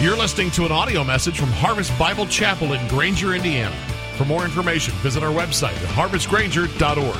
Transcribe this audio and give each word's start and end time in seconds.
You're 0.00 0.16
listening 0.16 0.50
to 0.52 0.64
an 0.64 0.72
audio 0.72 1.04
message 1.04 1.38
from 1.38 1.50
Harvest 1.50 1.96
Bible 1.98 2.24
Chapel 2.24 2.72
in 2.72 2.88
Granger, 2.88 3.34
Indiana. 3.34 3.76
For 4.16 4.24
more 4.24 4.46
information, 4.46 4.94
visit 4.94 5.22
our 5.22 5.30
website 5.30 5.74
at 5.74 5.88
harvestgranger.org. 5.90 7.18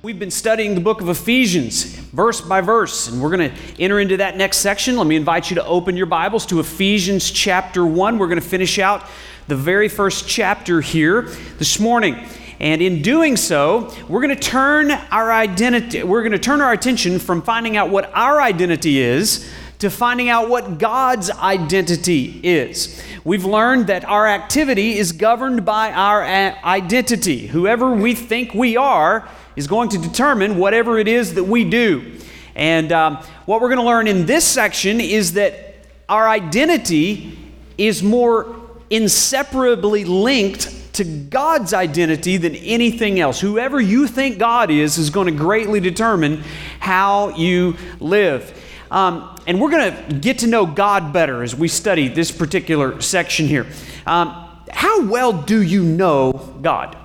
We've 0.00 0.18
been 0.18 0.30
studying 0.30 0.74
the 0.74 0.80
book 0.80 1.02
of 1.02 1.10
Ephesians, 1.10 1.84
verse 1.84 2.40
by 2.40 2.62
verse, 2.62 3.08
and 3.08 3.20
we're 3.20 3.36
going 3.36 3.50
to 3.50 3.56
enter 3.78 4.00
into 4.00 4.16
that 4.16 4.38
next 4.38 4.58
section. 4.58 4.96
Let 4.96 5.06
me 5.06 5.14
invite 5.14 5.50
you 5.50 5.56
to 5.56 5.64
open 5.66 5.94
your 5.94 6.06
Bibles 6.06 6.46
to 6.46 6.58
Ephesians 6.58 7.30
chapter 7.30 7.84
1. 7.84 8.16
We're 8.16 8.28
going 8.28 8.40
to 8.40 8.48
finish 8.48 8.78
out 8.78 9.04
the 9.46 9.56
very 9.56 9.90
first 9.90 10.26
chapter 10.26 10.80
here 10.80 11.28
this 11.58 11.78
morning. 11.78 12.26
And 12.58 12.80
in 12.80 13.02
doing 13.02 13.36
so, 13.36 13.94
we're 14.08 14.22
going 14.22 14.34
to 14.34 14.42
turn 14.42 14.90
our 14.90 15.30
identity, 15.30 16.02
we're 16.02 16.22
going 16.22 16.32
to 16.32 16.38
turn 16.38 16.62
our 16.62 16.72
attention 16.72 17.18
from 17.18 17.42
finding 17.42 17.76
out 17.76 17.90
what 17.90 18.10
our 18.14 18.40
identity 18.40 18.98
is 18.98 19.46
to 19.78 19.90
finding 19.90 20.28
out 20.28 20.48
what 20.48 20.78
God's 20.78 21.30
identity 21.30 22.40
is. 22.42 23.02
We've 23.24 23.44
learned 23.44 23.88
that 23.88 24.04
our 24.04 24.26
activity 24.26 24.96
is 24.96 25.12
governed 25.12 25.64
by 25.64 25.92
our 25.92 26.22
identity. 26.22 27.46
Whoever 27.48 27.92
we 27.92 28.14
think 28.14 28.54
we 28.54 28.76
are 28.76 29.28
is 29.54 29.66
going 29.66 29.88
to 29.90 29.98
determine 29.98 30.58
whatever 30.58 30.98
it 30.98 31.08
is 31.08 31.34
that 31.34 31.44
we 31.44 31.68
do. 31.68 32.18
And 32.54 32.90
um, 32.92 33.16
what 33.44 33.60
we're 33.60 33.68
going 33.68 33.80
to 33.80 33.84
learn 33.84 34.08
in 34.08 34.26
this 34.26 34.44
section 34.44 35.00
is 35.00 35.34
that 35.34 35.74
our 36.08 36.28
identity 36.28 37.38
is 37.76 38.02
more 38.02 38.56
inseparably 38.88 40.04
linked 40.04 40.94
to 40.94 41.04
God's 41.04 41.74
identity 41.74 42.38
than 42.38 42.54
anything 42.56 43.20
else. 43.20 43.40
Whoever 43.40 43.78
you 43.80 44.06
think 44.06 44.38
God 44.38 44.70
is 44.70 44.96
is 44.96 45.10
going 45.10 45.26
to 45.26 45.32
greatly 45.32 45.80
determine 45.80 46.42
how 46.80 47.36
you 47.36 47.76
live. 48.00 48.62
Um, 48.90 49.36
and 49.46 49.60
we're 49.60 49.70
going 49.70 49.92
to 49.92 50.14
get 50.14 50.38
to 50.40 50.46
know 50.46 50.66
God 50.66 51.12
better 51.12 51.42
as 51.42 51.54
we 51.54 51.68
study 51.68 52.08
this 52.08 52.30
particular 52.30 53.00
section 53.00 53.46
here. 53.46 53.66
Um, 54.06 54.28
how 54.70 55.06
well 55.06 55.32
do 55.32 55.62
you 55.62 55.82
know 55.82 56.32
God? 56.62 56.96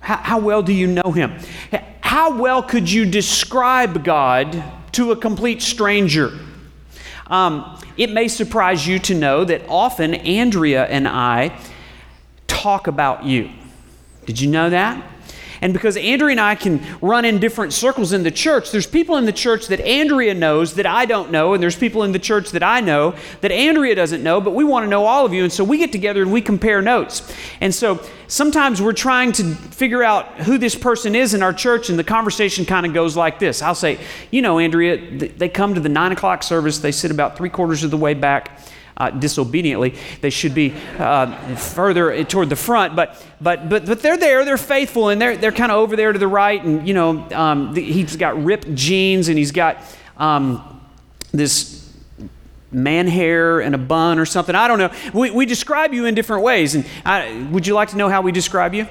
How, 0.00 0.16
how 0.16 0.38
well 0.38 0.62
do 0.62 0.72
you 0.72 0.86
know 0.86 1.12
Him? 1.12 1.38
How 2.00 2.36
well 2.36 2.62
could 2.62 2.90
you 2.90 3.06
describe 3.06 4.04
God 4.04 4.62
to 4.92 5.12
a 5.12 5.16
complete 5.16 5.62
stranger? 5.62 6.38
Um, 7.28 7.80
it 7.96 8.10
may 8.10 8.28
surprise 8.28 8.86
you 8.86 8.98
to 9.00 9.14
know 9.14 9.44
that 9.44 9.62
often 9.68 10.14
Andrea 10.14 10.84
and 10.86 11.08
I 11.08 11.58
talk 12.46 12.86
about 12.86 13.24
you. 13.24 13.50
Did 14.26 14.40
you 14.40 14.50
know 14.50 14.70
that? 14.70 15.11
And 15.62 15.72
because 15.72 15.96
Andrea 15.96 16.32
and 16.32 16.40
I 16.40 16.56
can 16.56 16.84
run 17.00 17.24
in 17.24 17.38
different 17.38 17.72
circles 17.72 18.12
in 18.12 18.24
the 18.24 18.32
church, 18.32 18.72
there's 18.72 18.86
people 18.86 19.16
in 19.16 19.26
the 19.26 19.32
church 19.32 19.68
that 19.68 19.80
Andrea 19.80 20.34
knows 20.34 20.74
that 20.74 20.86
I 20.86 21.06
don't 21.06 21.30
know, 21.30 21.54
and 21.54 21.62
there's 21.62 21.76
people 21.76 22.02
in 22.02 22.10
the 22.10 22.18
church 22.18 22.50
that 22.50 22.64
I 22.64 22.80
know 22.80 23.14
that 23.42 23.52
Andrea 23.52 23.94
doesn't 23.94 24.24
know, 24.24 24.40
but 24.40 24.50
we 24.50 24.64
want 24.64 24.84
to 24.84 24.90
know 24.90 25.04
all 25.04 25.24
of 25.24 25.32
you. 25.32 25.44
And 25.44 25.52
so 25.52 25.62
we 25.62 25.78
get 25.78 25.92
together 25.92 26.20
and 26.20 26.32
we 26.32 26.42
compare 26.42 26.82
notes. 26.82 27.32
And 27.60 27.72
so 27.72 28.04
sometimes 28.26 28.82
we're 28.82 28.92
trying 28.92 29.30
to 29.32 29.54
figure 29.54 30.02
out 30.02 30.26
who 30.40 30.58
this 30.58 30.74
person 30.74 31.14
is 31.14 31.32
in 31.32 31.44
our 31.44 31.52
church, 31.52 31.90
and 31.90 31.98
the 31.98 32.04
conversation 32.04 32.64
kind 32.64 32.84
of 32.84 32.92
goes 32.92 33.16
like 33.16 33.38
this 33.38 33.62
I'll 33.62 33.76
say, 33.76 34.00
You 34.32 34.42
know, 34.42 34.58
Andrea, 34.58 34.96
they 35.28 35.48
come 35.48 35.74
to 35.74 35.80
the 35.80 35.88
nine 35.88 36.10
o'clock 36.10 36.42
service, 36.42 36.78
they 36.78 36.92
sit 36.92 37.12
about 37.12 37.36
three 37.36 37.50
quarters 37.50 37.84
of 37.84 37.92
the 37.92 37.96
way 37.96 38.14
back 38.14 38.58
uh, 39.02 39.10
disobediently. 39.10 39.94
They 40.20 40.30
should 40.30 40.54
be 40.54 40.72
uh, 40.98 41.56
further 41.56 42.22
toward 42.24 42.48
the 42.50 42.56
front, 42.56 42.94
but, 42.94 43.20
but, 43.40 43.68
but, 43.68 43.84
but 43.84 44.00
they're 44.00 44.16
there, 44.16 44.44
they're 44.44 44.56
faithful, 44.56 45.08
and 45.08 45.20
they're, 45.20 45.36
they're 45.36 45.50
kind 45.50 45.72
of 45.72 45.78
over 45.78 45.96
there 45.96 46.12
to 46.12 46.18
the 46.18 46.28
right. 46.28 46.62
And, 46.62 46.86
you 46.86 46.94
know, 46.94 47.28
um, 47.32 47.74
the, 47.74 47.82
he's 47.82 48.14
got 48.14 48.40
ripped 48.44 48.72
jeans 48.74 49.28
and 49.28 49.36
he's 49.36 49.50
got 49.50 49.78
um, 50.16 50.80
this 51.32 51.92
man 52.70 53.08
hair 53.08 53.60
and 53.60 53.74
a 53.74 53.78
bun 53.78 54.20
or 54.20 54.24
something. 54.24 54.54
I 54.54 54.68
don't 54.68 54.78
know. 54.78 54.92
We, 55.12 55.32
we 55.32 55.46
describe 55.46 55.92
you 55.92 56.06
in 56.06 56.14
different 56.14 56.44
ways. 56.44 56.76
And 56.76 56.86
I, 57.04 57.48
would 57.50 57.66
you 57.66 57.74
like 57.74 57.90
to 57.90 57.96
know 57.96 58.08
how 58.08 58.22
we 58.22 58.30
describe 58.30 58.72
you? 58.72 58.86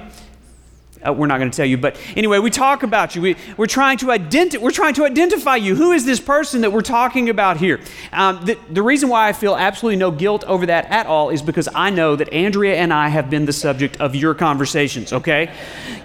Uh, 1.06 1.12
we're 1.12 1.26
not 1.26 1.38
going 1.38 1.50
to 1.50 1.56
tell 1.56 1.66
you, 1.66 1.76
but 1.76 1.96
anyway, 2.16 2.38
we 2.38 2.50
talk 2.50 2.82
about 2.82 3.16
you. 3.16 3.22
We, 3.22 3.36
are 3.58 3.66
trying 3.66 3.98
to 3.98 4.06
identi- 4.06 4.58
we're 4.58 4.70
trying 4.70 4.94
to 4.94 5.04
identify 5.04 5.56
you. 5.56 5.74
Who 5.74 5.92
is 5.92 6.04
this 6.04 6.20
person 6.20 6.60
that 6.60 6.72
we're 6.72 6.82
talking 6.82 7.28
about 7.28 7.56
here? 7.56 7.80
Um, 8.12 8.44
the, 8.44 8.58
the 8.70 8.82
reason 8.82 9.08
why 9.08 9.28
I 9.28 9.32
feel 9.32 9.56
absolutely 9.56 9.96
no 9.96 10.10
guilt 10.10 10.44
over 10.44 10.66
that 10.66 10.86
at 10.86 11.06
all 11.06 11.30
is 11.30 11.42
because 11.42 11.68
I 11.74 11.90
know 11.90 12.14
that 12.16 12.32
Andrea 12.32 12.76
and 12.76 12.92
I 12.92 13.08
have 13.08 13.30
been 13.30 13.46
the 13.46 13.52
subject 13.52 14.00
of 14.00 14.14
your 14.14 14.34
conversations. 14.34 15.12
Okay, 15.12 15.52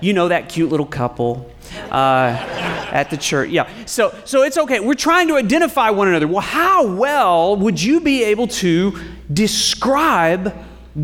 you 0.02 0.14
know 0.14 0.28
that 0.28 0.50
cute 0.50 0.70
little 0.70 0.86
couple 0.86 1.52
uh, 1.92 2.90
at 2.92 3.10
the 3.10 3.18
church. 3.18 3.50
Yeah, 3.50 3.70
so 3.86 4.16
so 4.26 4.44
it's 4.44 4.58
okay. 4.58 4.80
We're 4.80 4.96
trying 4.96 5.28
to 5.28 5.36
identify 5.36 5.90
one 5.90 6.08
another. 6.08 6.28
Well, 6.28 6.42
how 6.42 6.88
well 6.88 7.56
would 7.56 7.82
you 7.82 8.00
be 8.00 8.24
able 8.24 8.48
to 8.48 9.00
describe 9.32 10.54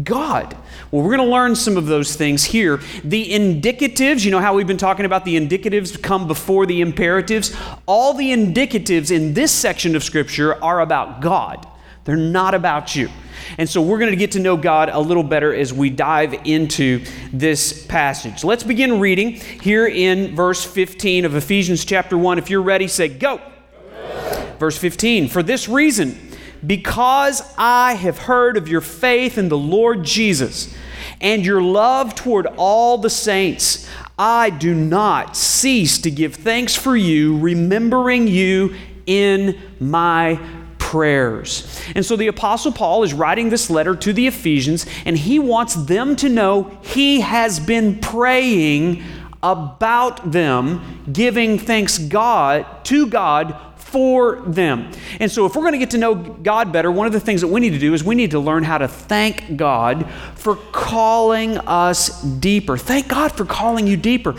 God? 0.03 0.57
Well, 0.91 1.03
we're 1.03 1.15
going 1.15 1.27
to 1.27 1.33
learn 1.33 1.55
some 1.55 1.77
of 1.77 1.85
those 1.85 2.15
things 2.15 2.43
here. 2.43 2.79
The 3.03 3.29
indicatives, 3.29 4.25
you 4.25 4.31
know 4.31 4.39
how 4.39 4.55
we've 4.55 4.67
been 4.67 4.77
talking 4.77 5.05
about 5.05 5.23
the 5.23 5.35
indicatives 5.35 6.01
come 6.01 6.27
before 6.27 6.65
the 6.65 6.81
imperatives? 6.81 7.55
All 7.85 8.13
the 8.13 8.31
indicatives 8.31 9.11
in 9.11 9.33
this 9.33 9.51
section 9.51 9.95
of 9.95 10.03
Scripture 10.03 10.61
are 10.63 10.81
about 10.81 11.21
God, 11.21 11.67
they're 12.05 12.15
not 12.15 12.53
about 12.53 12.95
you. 12.95 13.09
And 13.57 13.69
so 13.69 13.81
we're 13.81 13.99
going 13.99 14.11
to 14.11 14.17
get 14.17 14.31
to 14.31 14.39
know 14.39 14.57
God 14.57 14.89
a 14.89 14.99
little 14.99 15.23
better 15.23 15.53
as 15.53 15.73
we 15.73 15.89
dive 15.89 16.33
into 16.45 17.03
this 17.31 17.85
passage. 17.85 18.43
Let's 18.43 18.63
begin 18.63 18.99
reading 18.99 19.33
here 19.33 19.85
in 19.85 20.35
verse 20.35 20.63
15 20.63 21.25
of 21.25 21.35
Ephesians 21.35 21.83
chapter 21.85 22.17
1. 22.17 22.37
If 22.37 22.49
you're 22.49 22.61
ready, 22.61 22.87
say, 22.87 23.09
Go. 23.09 23.37
Go. 23.37 24.53
Verse 24.59 24.77
15 24.77 25.27
For 25.27 25.43
this 25.43 25.67
reason, 25.67 26.17
because 26.65 27.41
I 27.57 27.93
have 27.93 28.17
heard 28.19 28.57
of 28.57 28.67
your 28.67 28.81
faith 28.81 29.37
in 29.37 29.49
the 29.49 29.57
Lord 29.57 30.03
Jesus 30.03 30.73
and 31.19 31.45
your 31.45 31.61
love 31.61 32.15
toward 32.15 32.47
all 32.57 32.97
the 32.97 33.09
saints. 33.09 33.87
I 34.17 34.49
do 34.49 34.73
not 34.73 35.35
cease 35.35 35.97
to 35.99 36.11
give 36.11 36.35
thanks 36.35 36.75
for 36.75 36.95
you, 36.95 37.39
remembering 37.39 38.27
you 38.27 38.75
in 39.05 39.59
my 39.79 40.39
prayers. 40.77 41.81
And 41.95 42.05
so 42.05 42.15
the 42.15 42.27
Apostle 42.27 42.71
Paul 42.71 43.03
is 43.03 43.13
writing 43.13 43.49
this 43.49 43.69
letter 43.69 43.95
to 43.95 44.13
the 44.13 44.27
Ephesians, 44.27 44.85
and 45.05 45.17
he 45.17 45.39
wants 45.39 45.73
them 45.73 46.15
to 46.17 46.29
know 46.29 46.77
he 46.83 47.21
has 47.21 47.59
been 47.59 47.99
praying 47.99 49.03
about 49.41 50.31
them, 50.31 51.03
giving 51.11 51.57
thanks 51.57 51.97
God 51.97 52.65
to 52.85 53.07
God 53.07 53.57
for 53.93 54.41
them. 54.47 54.91
And 55.19 55.31
so, 55.31 55.45
if 55.45 55.55
we're 55.55 55.61
going 55.61 55.73
to 55.73 55.77
get 55.77 55.91
to 55.91 55.99
know 55.99 56.15
God 56.15 56.73
better, 56.73 56.91
one 56.91 57.05
of 57.05 57.13
the 57.13 57.19
things 57.19 57.41
that 57.41 57.47
we 57.47 57.59
need 57.59 57.73
to 57.73 57.79
do 57.79 57.93
is 57.93 58.03
we 58.03 58.15
need 58.15 58.31
to 58.31 58.39
learn 58.39 58.63
how 58.63 58.79
to 58.79 58.87
thank 58.87 59.55
God 59.55 60.09
for 60.33 60.55
calling 60.55 61.59
us 61.59 62.23
deeper. 62.23 62.75
Thank 62.75 63.07
God 63.07 63.31
for 63.33 63.45
calling 63.45 63.85
you 63.85 63.95
deeper. 63.95 64.33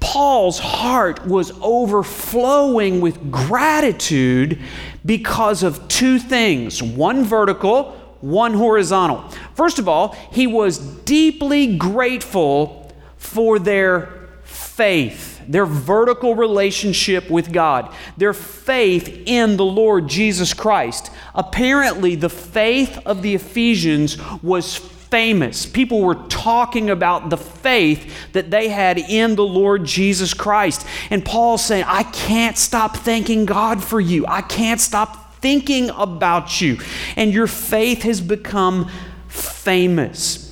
Paul's 0.00 0.58
heart 0.58 1.26
was 1.26 1.52
overflowing 1.60 3.02
with 3.02 3.30
gratitude 3.30 4.58
because 5.04 5.62
of 5.62 5.86
two 5.88 6.18
things 6.18 6.82
one 6.82 7.24
vertical, 7.24 7.92
one 8.22 8.54
horizontal. 8.54 9.28
First 9.54 9.78
of 9.78 9.86
all, 9.86 10.16
he 10.32 10.46
was 10.46 10.78
deeply 10.78 11.76
grateful 11.76 12.90
for 13.18 13.58
their 13.58 14.30
faith 14.44 15.33
their 15.48 15.66
vertical 15.66 16.34
relationship 16.34 17.30
with 17.30 17.52
God, 17.52 17.94
their 18.16 18.34
faith 18.34 19.22
in 19.26 19.56
the 19.56 19.64
Lord 19.64 20.08
Jesus 20.08 20.54
Christ. 20.54 21.10
Apparently, 21.34 22.14
the 22.14 22.28
faith 22.28 22.98
of 23.06 23.22
the 23.22 23.34
Ephesians 23.34 24.18
was 24.42 24.76
famous. 24.76 25.64
People 25.64 26.00
were 26.00 26.16
talking 26.28 26.90
about 26.90 27.30
the 27.30 27.36
faith 27.36 28.32
that 28.32 28.50
they 28.50 28.68
had 28.68 28.98
in 28.98 29.36
the 29.36 29.44
Lord 29.44 29.84
Jesus 29.84 30.34
Christ. 30.34 30.84
And 31.08 31.24
Paul's 31.24 31.64
saying, 31.64 31.84
I 31.86 32.02
can't 32.02 32.58
stop 32.58 32.96
thanking 32.96 33.44
God 33.44 33.82
for 33.82 34.00
you. 34.00 34.26
I 34.26 34.42
can't 34.42 34.80
stop 34.80 35.34
thinking 35.34 35.90
about 35.90 36.60
you. 36.60 36.78
And 37.14 37.32
your 37.32 37.46
faith 37.46 38.02
has 38.02 38.20
become 38.20 38.90
famous. 39.28 40.43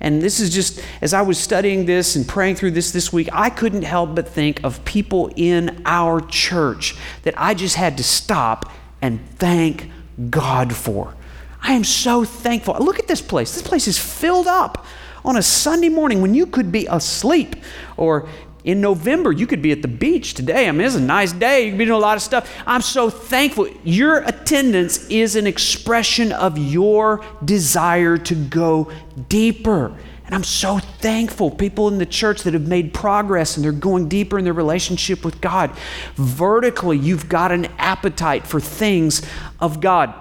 And 0.00 0.22
this 0.22 0.40
is 0.40 0.50
just, 0.50 0.82
as 1.02 1.12
I 1.12 1.22
was 1.22 1.38
studying 1.38 1.84
this 1.84 2.16
and 2.16 2.26
praying 2.26 2.56
through 2.56 2.70
this 2.70 2.90
this 2.90 3.12
week, 3.12 3.28
I 3.32 3.50
couldn't 3.50 3.82
help 3.82 4.14
but 4.14 4.28
think 4.28 4.64
of 4.64 4.84
people 4.84 5.30
in 5.36 5.82
our 5.84 6.20
church 6.20 6.96
that 7.22 7.34
I 7.36 7.54
just 7.54 7.76
had 7.76 7.98
to 7.98 8.04
stop 8.04 8.72
and 9.02 9.20
thank 9.36 9.90
God 10.30 10.74
for. 10.74 11.14
I 11.62 11.74
am 11.74 11.84
so 11.84 12.24
thankful. 12.24 12.76
Look 12.80 12.98
at 12.98 13.08
this 13.08 13.20
place. 13.20 13.52
This 13.52 13.62
place 13.62 13.86
is 13.86 13.98
filled 13.98 14.46
up 14.46 14.86
on 15.24 15.36
a 15.36 15.42
Sunday 15.42 15.90
morning 15.90 16.22
when 16.22 16.34
you 16.34 16.46
could 16.46 16.72
be 16.72 16.86
asleep 16.86 17.56
or 17.98 18.28
in 18.64 18.80
November, 18.80 19.32
you 19.32 19.46
could 19.46 19.62
be 19.62 19.72
at 19.72 19.82
the 19.82 19.88
beach 19.88 20.34
today. 20.34 20.68
I 20.68 20.72
mean, 20.72 20.82
it's 20.82 20.94
a 20.94 21.00
nice 21.00 21.32
day. 21.32 21.64
You 21.64 21.70
could 21.70 21.78
be 21.78 21.84
doing 21.86 21.96
a 21.96 22.00
lot 22.00 22.16
of 22.16 22.22
stuff. 22.22 22.50
I'm 22.66 22.82
so 22.82 23.08
thankful. 23.08 23.68
Your 23.84 24.18
attendance 24.18 25.08
is 25.08 25.36
an 25.36 25.46
expression 25.46 26.32
of 26.32 26.58
your 26.58 27.24
desire 27.44 28.18
to 28.18 28.34
go 28.34 28.92
deeper. 29.28 29.96
And 30.26 30.34
I'm 30.34 30.44
so 30.44 30.78
thankful. 30.78 31.50
People 31.50 31.88
in 31.88 31.98
the 31.98 32.06
church 32.06 32.42
that 32.42 32.54
have 32.54 32.68
made 32.68 32.94
progress 32.94 33.56
and 33.56 33.64
they're 33.64 33.72
going 33.72 34.08
deeper 34.08 34.38
in 34.38 34.44
their 34.44 34.52
relationship 34.52 35.24
with 35.24 35.40
God. 35.40 35.70
Vertically, 36.14 36.98
you've 36.98 37.28
got 37.28 37.50
an 37.52 37.66
appetite 37.78 38.46
for 38.46 38.60
things 38.60 39.22
of 39.58 39.80
God. 39.80 40.14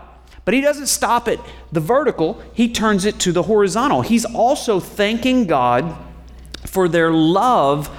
But 0.46 0.56
he 0.56 0.62
doesn't 0.62 0.88
stop 0.88 1.28
at 1.28 1.40
the 1.72 1.80
vertical, 1.80 2.42
he 2.54 2.72
turns 2.74 3.06
it 3.06 3.20
to 3.20 3.32
the 3.32 3.44
horizontal. 3.44 4.02
He's 4.02 4.26
also 4.26 4.80
thanking 4.80 5.46
God 5.46 5.96
for 6.66 6.88
their 6.88 7.12
love 7.12 7.96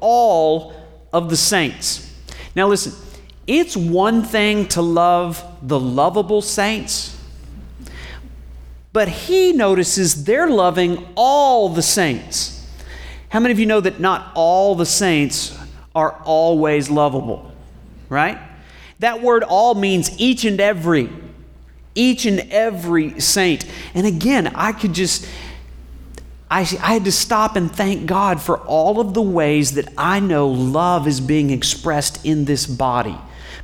all 0.00 0.74
of 1.12 1.30
the 1.30 1.36
saints. 1.36 2.06
Now, 2.54 2.68
listen, 2.68 2.92
it's 3.46 3.76
one 3.76 4.22
thing 4.22 4.68
to 4.68 4.82
love 4.82 5.44
the 5.62 5.78
lovable 5.78 6.42
saints, 6.42 7.16
but 8.92 9.08
he 9.08 9.52
notices 9.52 10.24
they're 10.24 10.50
loving 10.50 11.06
all 11.14 11.68
the 11.68 11.82
saints. 11.82 12.56
How 13.28 13.40
many 13.40 13.52
of 13.52 13.60
you 13.60 13.66
know 13.66 13.80
that 13.80 14.00
not 14.00 14.32
all 14.34 14.74
the 14.74 14.86
saints 14.86 15.56
are 15.94 16.20
always 16.24 16.90
lovable? 16.90 17.52
Right? 18.08 18.38
That 18.98 19.22
word 19.22 19.44
all 19.44 19.74
means 19.74 20.18
each 20.20 20.44
and 20.44 20.60
every. 20.60 21.08
Each 21.94 22.26
and 22.26 22.40
every 22.50 23.20
saint. 23.20 23.64
And 23.94 24.06
again, 24.06 24.48
I 24.48 24.72
could 24.72 24.92
just 24.92 25.26
I, 26.50 26.60
I 26.60 26.94
had 26.94 27.04
to 27.04 27.12
stop 27.12 27.54
and 27.54 27.70
thank 27.70 28.06
God 28.06 28.42
for 28.42 28.58
all 28.58 29.00
of 29.00 29.14
the 29.14 29.22
ways 29.22 29.74
that 29.74 29.88
I 29.96 30.18
know 30.18 30.48
love 30.48 31.06
is 31.06 31.20
being 31.20 31.50
expressed 31.50 32.24
in 32.24 32.44
this 32.44 32.66
body 32.66 33.16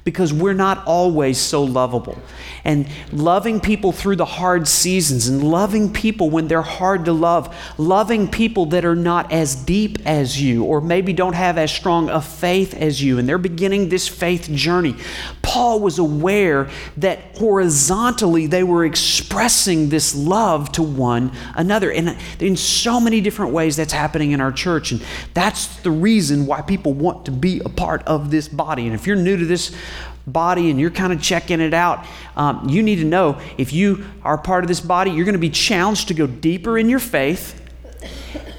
because 0.06 0.32
we're 0.32 0.54
not 0.54 0.86
always 0.86 1.36
so 1.36 1.64
lovable. 1.64 2.16
And 2.62 2.88
loving 3.12 3.58
people 3.58 3.90
through 3.90 4.14
the 4.14 4.24
hard 4.24 4.68
seasons 4.68 5.26
and 5.26 5.42
loving 5.42 5.92
people 5.92 6.30
when 6.30 6.46
they're 6.46 6.62
hard 6.62 7.06
to 7.06 7.12
love, 7.12 7.52
loving 7.76 8.28
people 8.28 8.66
that 8.66 8.84
are 8.84 8.94
not 8.94 9.32
as 9.32 9.56
deep 9.56 9.98
as 10.06 10.40
you 10.40 10.62
or 10.62 10.80
maybe 10.80 11.12
don't 11.12 11.32
have 11.32 11.58
as 11.58 11.72
strong 11.72 12.08
a 12.08 12.20
faith 12.20 12.72
as 12.72 13.02
you 13.02 13.18
and 13.18 13.28
they're 13.28 13.36
beginning 13.36 13.88
this 13.88 14.06
faith 14.06 14.48
journey. 14.52 14.94
Paul 15.42 15.80
was 15.80 15.98
aware 15.98 16.70
that 16.98 17.36
horizontally 17.36 18.46
they 18.46 18.62
were 18.62 18.84
expressing 18.84 19.88
this 19.88 20.14
love 20.14 20.70
to 20.72 20.84
one 20.84 21.32
another. 21.56 21.90
And 21.90 22.16
in 22.38 22.56
so 22.56 23.00
many 23.00 23.20
different 23.20 23.52
ways 23.52 23.74
that's 23.74 23.92
happening 23.92 24.30
in 24.30 24.40
our 24.40 24.52
church. 24.52 24.92
And 24.92 25.02
that's 25.34 25.66
the 25.78 25.90
reason 25.90 26.46
why 26.46 26.62
people 26.62 26.94
want 26.94 27.24
to 27.26 27.32
be 27.32 27.60
a 27.64 27.68
part 27.68 28.04
of 28.04 28.30
this 28.30 28.46
body. 28.46 28.86
And 28.86 28.94
if 28.94 29.04
you're 29.04 29.16
new 29.16 29.36
to 29.36 29.44
this 29.44 29.74
body 30.26 30.70
and 30.70 30.80
you're 30.80 30.90
kind 30.90 31.12
of 31.12 31.22
checking 31.22 31.60
it 31.60 31.74
out, 31.74 32.04
um, 32.36 32.68
you 32.68 32.82
need 32.82 32.96
to 32.96 33.04
know 33.04 33.40
if 33.58 33.72
you 33.72 34.04
are 34.22 34.36
part 34.38 34.64
of 34.64 34.68
this 34.68 34.80
body, 34.80 35.10
you're 35.10 35.24
going 35.24 35.34
to 35.34 35.38
be 35.38 35.50
challenged 35.50 36.08
to 36.08 36.14
go 36.14 36.26
deeper 36.26 36.78
in 36.78 36.88
your 36.88 36.98
faith, 36.98 37.62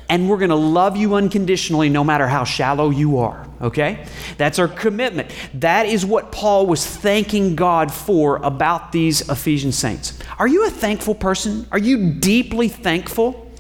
and 0.10 0.30
we're 0.30 0.38
going 0.38 0.50
to 0.50 0.56
love 0.56 0.96
you 0.96 1.16
unconditionally 1.16 1.90
no 1.90 2.04
matter 2.04 2.28
how 2.28 2.44
shallow 2.44 2.90
you 2.90 3.18
are. 3.18 3.46
Okay? 3.60 4.06
That's 4.38 4.60
our 4.60 4.68
commitment. 4.68 5.32
That 5.56 5.88
is 5.88 6.06
what 6.06 6.32
Paul 6.32 6.68
was 6.68 6.86
thanking 6.86 7.56
God 7.56 7.92
for 7.92 8.38
about 8.38 8.92
these 8.92 9.28
Ephesian 9.28 9.72
saints. 9.72 10.18
Are 10.40 10.48
you 10.48 10.66
a 10.66 10.70
thankful 10.70 11.16
person? 11.16 11.68
Are 11.72 11.80
you 11.80 12.14
deeply 12.14 12.70
thankful? 12.70 13.52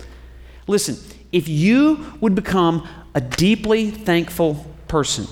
Listen, 0.68 0.98
if 1.32 1.50
you 1.50 2.06
would 2.22 2.36
become 2.36 2.88
a 3.16 3.22
deeply 3.22 3.90
thankful 3.90 4.66
person, 4.88 5.28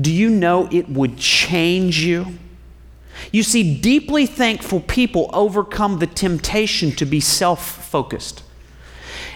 do 0.00 0.12
you 0.12 0.30
know 0.30 0.68
it 0.70 0.88
would 0.88 1.16
change 1.16 2.00
you? 2.00 2.38
You 3.32 3.42
see, 3.42 3.78
deeply 3.80 4.26
thankful 4.26 4.80
people 4.80 5.28
overcome 5.32 5.98
the 5.98 6.06
temptation 6.06 6.92
to 6.92 7.04
be 7.04 7.20
self 7.20 7.84
focused 7.88 8.42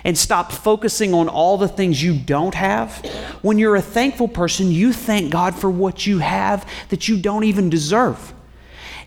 and 0.05 0.19
stop 0.19 0.53
focusing 0.53 1.14
on 1.14 1.29
all 1.29 1.59
the 1.59 1.69
things 1.69 2.03
you 2.03 2.19
don't 2.19 2.55
have. 2.55 3.05
When 3.43 3.59
you're 3.59 3.76
a 3.76 3.82
thankful 3.82 4.29
person, 4.29 4.70
you 4.70 4.93
thank 4.93 5.31
God 5.31 5.55
for 5.55 5.70
what 5.70 6.06
you 6.06 6.19
have 6.19 6.69
that 6.88 7.09
you 7.09 7.17
don't 7.19 7.44
even 7.44 7.70
deserve. 7.70 8.35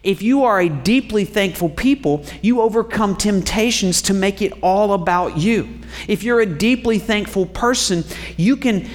If 0.04 0.22
you 0.22 0.44
are 0.44 0.62
a 0.62 0.70
deeply 0.70 1.26
thankful 1.26 1.70
people, 1.70 2.24
you 2.42 2.62
overcome 2.62 3.16
temptations 3.16 4.04
to 4.04 4.14
make 4.14 4.42
it 4.42 4.54
all 4.62 4.94
about 4.94 5.38
you. 5.38 5.68
If 6.08 6.22
you're 6.24 6.42
a 6.42 6.46
deeply 6.46 7.00
thankful 7.00 7.48
person, 7.48 8.04
you 8.38 8.56
can 8.56 8.88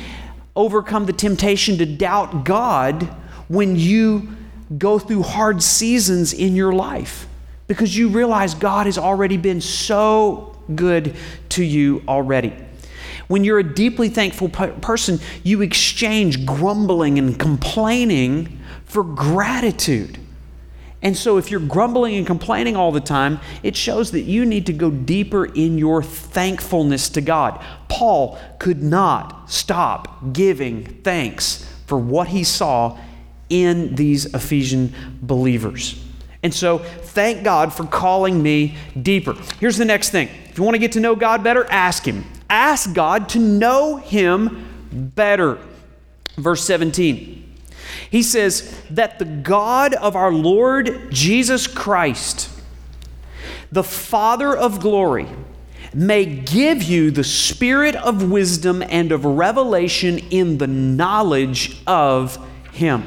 overcome 0.61 1.07
the 1.07 1.12
temptation 1.12 1.79
to 1.79 1.87
doubt 1.87 2.45
God 2.45 3.05
when 3.49 3.77
you 3.77 4.29
go 4.77 4.99
through 4.99 5.23
hard 5.23 5.62
seasons 5.62 6.33
in 6.33 6.55
your 6.55 6.73
life 6.73 7.27
because 7.67 7.97
you 7.97 8.09
realize 8.09 8.55
God 8.55 8.87
has 8.87 8.99
already 8.99 9.37
been 9.37 9.61
so 9.61 10.57
good 10.75 11.17
to 11.51 11.65
you 11.65 12.03
already. 12.07 12.55
When 13.27 13.45
you're 13.45 13.59
a 13.59 13.75
deeply 13.75 14.09
thankful 14.09 14.49
person, 14.49 15.21
you 15.45 15.62
exchange 15.62 16.45
grumbling 16.45 17.19
and 17.19 17.39
complaining 17.39 18.61
for 18.85 19.03
gratitude. 19.03 20.19
And 21.02 21.17
so, 21.17 21.38
if 21.38 21.50
you're 21.50 21.61
grumbling 21.61 22.17
and 22.17 22.26
complaining 22.26 22.76
all 22.76 22.93
the 22.93 23.00
time, 23.00 23.41
it 23.62 23.75
shows 23.75 24.11
that 24.11 24.23
you 24.23 24.44
need 24.44 24.67
to 24.67 24.73
go 24.73 24.91
deeper 24.91 25.47
in 25.47 25.79
your 25.79 26.02
thankfulness 26.02 27.08
to 27.11 27.23
God. 27.23 27.64
Paul 27.88 28.38
could 28.58 28.82
not 28.82 29.50
stop 29.50 30.32
giving 30.32 30.85
thanks 31.02 31.67
for 31.87 31.97
what 31.97 32.29
he 32.29 32.44
saw 32.44 32.99
in 33.49 33.94
these 33.94 34.26
Ephesian 34.35 34.94
believers. 35.23 36.02
And 36.43 36.52
so, 36.52 36.79
thank 36.79 37.44
God 37.44 37.73
for 37.73 37.85
calling 37.85 38.43
me 38.43 38.76
deeper. 39.00 39.35
Here's 39.58 39.79
the 39.79 39.87
next 39.87 40.11
thing 40.11 40.29
if 40.50 40.58
you 40.58 40.64
want 40.64 40.75
to 40.75 40.79
get 40.79 40.93
to 40.93 41.00
know 41.00 41.14
God 41.14 41.43
better, 41.43 41.64
ask 41.70 42.05
Him. 42.05 42.25
Ask 42.50 42.93
God 42.94 43.29
to 43.31 43.38
know 43.38 43.97
Him 43.97 44.67
better. 45.14 45.58
Verse 46.37 46.64
17. 46.64 47.50
He 48.10 48.22
says, 48.22 48.81
That 48.90 49.19
the 49.19 49.25
God 49.25 49.94
of 49.94 50.16
our 50.16 50.32
Lord 50.32 51.10
Jesus 51.10 51.66
Christ, 51.66 52.50
the 53.70 53.84
Father 53.84 54.56
of 54.56 54.81
glory, 54.81 55.28
may 55.92 56.25
give 56.25 56.82
you 56.82 57.10
the 57.10 57.25
spirit 57.25 57.96
of 57.96 58.31
wisdom 58.31 58.82
and 58.82 59.12
of 59.12 59.25
revelation 59.25 60.19
in 60.31 60.58
the 60.58 60.66
knowledge 60.66 61.82
of 61.87 62.38
Him. 62.72 63.02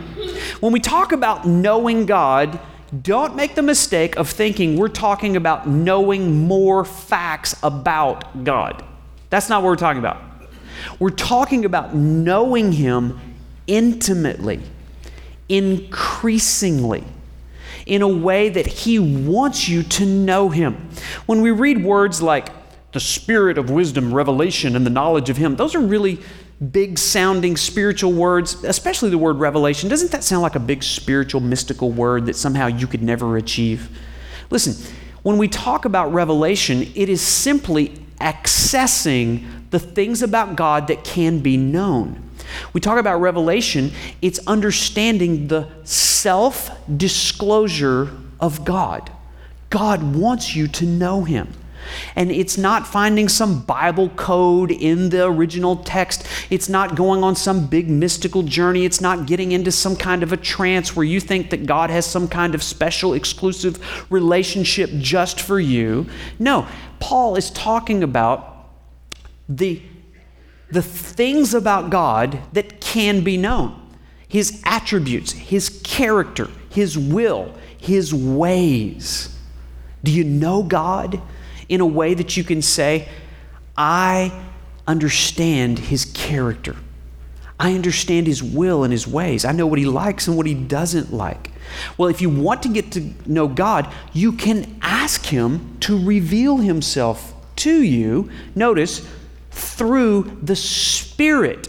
When 0.59 0.74
we 0.74 0.80
talk 0.80 1.12
about 1.12 1.47
knowing 1.47 2.06
God, 2.06 2.59
don't 3.01 3.35
make 3.35 3.56
the 3.56 3.62
mistake 3.62 4.18
of 4.18 4.30
thinking 4.30 4.77
we're 4.77 4.88
talking 4.88 5.35
about 5.35 5.68
knowing 5.68 6.45
more 6.45 6.85
facts 6.85 7.56
about 7.63 8.44
God. 8.44 8.83
That's 9.30 9.50
not 9.50 9.63
what 9.63 9.69
we're 9.69 9.75
talking 9.77 10.00
about. 10.00 10.21
We're 11.00 11.09
talking 11.09 11.65
about 11.65 11.95
knowing 11.95 12.71
Him 12.71 13.19
intimately 13.65 14.62
increasingly 15.50 17.04
in 17.86 18.01
a 18.01 18.07
way 18.07 18.50
that 18.50 18.66
He 18.66 19.00
wants 19.00 19.68
you 19.68 19.83
to 19.83 20.06
know 20.06 20.50
Him. 20.50 20.90
When 21.26 21.42
we 21.42 21.52
read 21.52 21.83
words 21.83 22.21
like 22.21 22.50
the 22.92 23.00
spirit 23.00 23.57
of 23.57 23.69
wisdom, 23.69 24.14
revelation, 24.14 24.76
and 24.76 24.85
the 24.85 24.90
knowledge 24.90 25.30
of 25.30 25.38
Him, 25.38 25.56
those 25.56 25.76
are 25.76 25.80
really 25.80 26.19
big 26.71 26.97
sounding 26.97 27.57
spiritual 27.57 28.14
words, 28.14 28.64
especially 28.64 29.09
the 29.09 29.18
word 29.18 29.38
revelation. 29.38 29.90
Doesn't 29.90 30.12
that 30.12 30.23
sound 30.23 30.44
like 30.44 30.56
a 30.56 30.59
big 30.59 30.83
spiritual, 30.83 31.42
mystical 31.42 31.92
word 31.92 32.28
that 32.28 32.35
somehow 32.35 32.68
you 32.68 32.88
could 32.88 33.04
never 33.04 33.35
achieve? 33.38 33.90
Listen, 34.50 34.76
when 35.23 35.38
we 35.38 35.47
talk 35.47 35.85
about 35.85 36.14
revelation, 36.14 36.83
it 36.95 37.09
is 37.09 37.21
simply 37.21 37.90
accessing 38.21 39.45
the 39.71 39.80
things 39.80 40.21
about 40.21 40.56
God 40.56 40.88
that 40.88 41.04
can 41.04 41.40
be 41.40 41.57
known. 41.57 42.21
We 42.73 42.81
talk 42.81 42.97
about 42.97 43.21
revelation, 43.21 43.92
it's 44.21 44.40
understanding 44.47 45.47
the 45.47 45.69
self 45.83 46.69
disclosure 46.97 48.09
of 48.40 48.66
God. 48.66 49.12
God 49.69 50.16
wants 50.16 50.56
you 50.56 50.68
to 50.68 50.85
know 50.85 51.23
Him. 51.23 51.54
And 52.16 52.31
it's 52.31 52.57
not 52.57 52.88
finding 52.88 53.28
some 53.28 53.62
Bible 53.62 54.09
code 54.09 54.71
in 54.71 55.09
the 55.09 55.26
original 55.26 55.78
text. 55.78 56.26
It's 56.50 56.69
not 56.69 56.95
going 56.95 57.23
on 57.23 57.35
some 57.35 57.68
big 57.68 57.90
mystical 57.90 58.44
journey. 58.44 58.85
It's 58.85 59.02
not 59.02 59.26
getting 59.26 59.52
into 59.52 59.71
some 59.71 59.95
kind 59.95 60.23
of 60.23 60.31
a 60.31 60.38
trance 60.38 60.95
where 60.95 61.06
you 61.06 61.19
think 61.19 61.50
that 61.50 61.66
God 61.66 61.90
has 61.90 62.06
some 62.06 62.28
kind 62.28 62.56
of 62.56 62.64
special, 62.64 63.14
exclusive 63.14 64.12
relationship 64.12 64.90
just 65.00 65.42
for 65.42 65.59
you. 65.59 66.06
No, 66.40 66.68
Paul 67.00 67.35
is 67.35 67.50
talking 67.52 68.04
about 68.04 68.69
the 69.50 69.81
the 70.73 70.81
things 70.81 71.53
about 71.53 71.89
God 71.89 72.39
that 72.53 72.81
can 72.81 73.23
be 73.23 73.37
known 73.37 73.80
His 74.27 74.61
attributes, 74.65 75.31
His 75.31 75.81
character, 75.83 76.49
His 76.69 76.97
will, 76.97 77.53
His 77.77 78.13
ways. 78.13 79.37
Do 80.03 80.11
you 80.11 80.23
know 80.23 80.63
God 80.63 81.21
in 81.69 81.80
a 81.80 81.85
way 81.85 82.13
that 82.13 82.35
you 82.35 82.44
can 82.44 82.61
say, 82.61 83.07
I 83.77 84.37
understand 84.87 85.80
His 85.80 86.06
character? 86.06 86.75
I 87.59 87.75
understand 87.75 88.25
His 88.27 88.42
will 88.44 88.83
and 88.83 88.92
His 88.92 89.07
ways. 89.07 89.45
I 89.45 89.51
know 89.51 89.68
what 89.68 89.80
He 89.80 89.85
likes 89.85 90.27
and 90.27 90.35
what 90.35 90.47
He 90.47 90.56
doesn't 90.56 91.13
like. 91.13 91.51
Well, 91.97 92.09
if 92.09 92.19
you 92.19 92.30
want 92.30 92.63
to 92.63 92.69
get 92.69 92.92
to 92.94 93.13
know 93.25 93.47
God, 93.47 93.94
you 94.11 94.33
can 94.33 94.77
ask 94.81 95.25
Him 95.25 95.77
to 95.81 96.03
reveal 96.03 96.57
Himself 96.57 97.33
to 97.57 97.81
you. 97.81 98.31
Notice, 98.56 99.07
through 99.54 100.40
the 100.42 100.56
spirit 100.56 101.68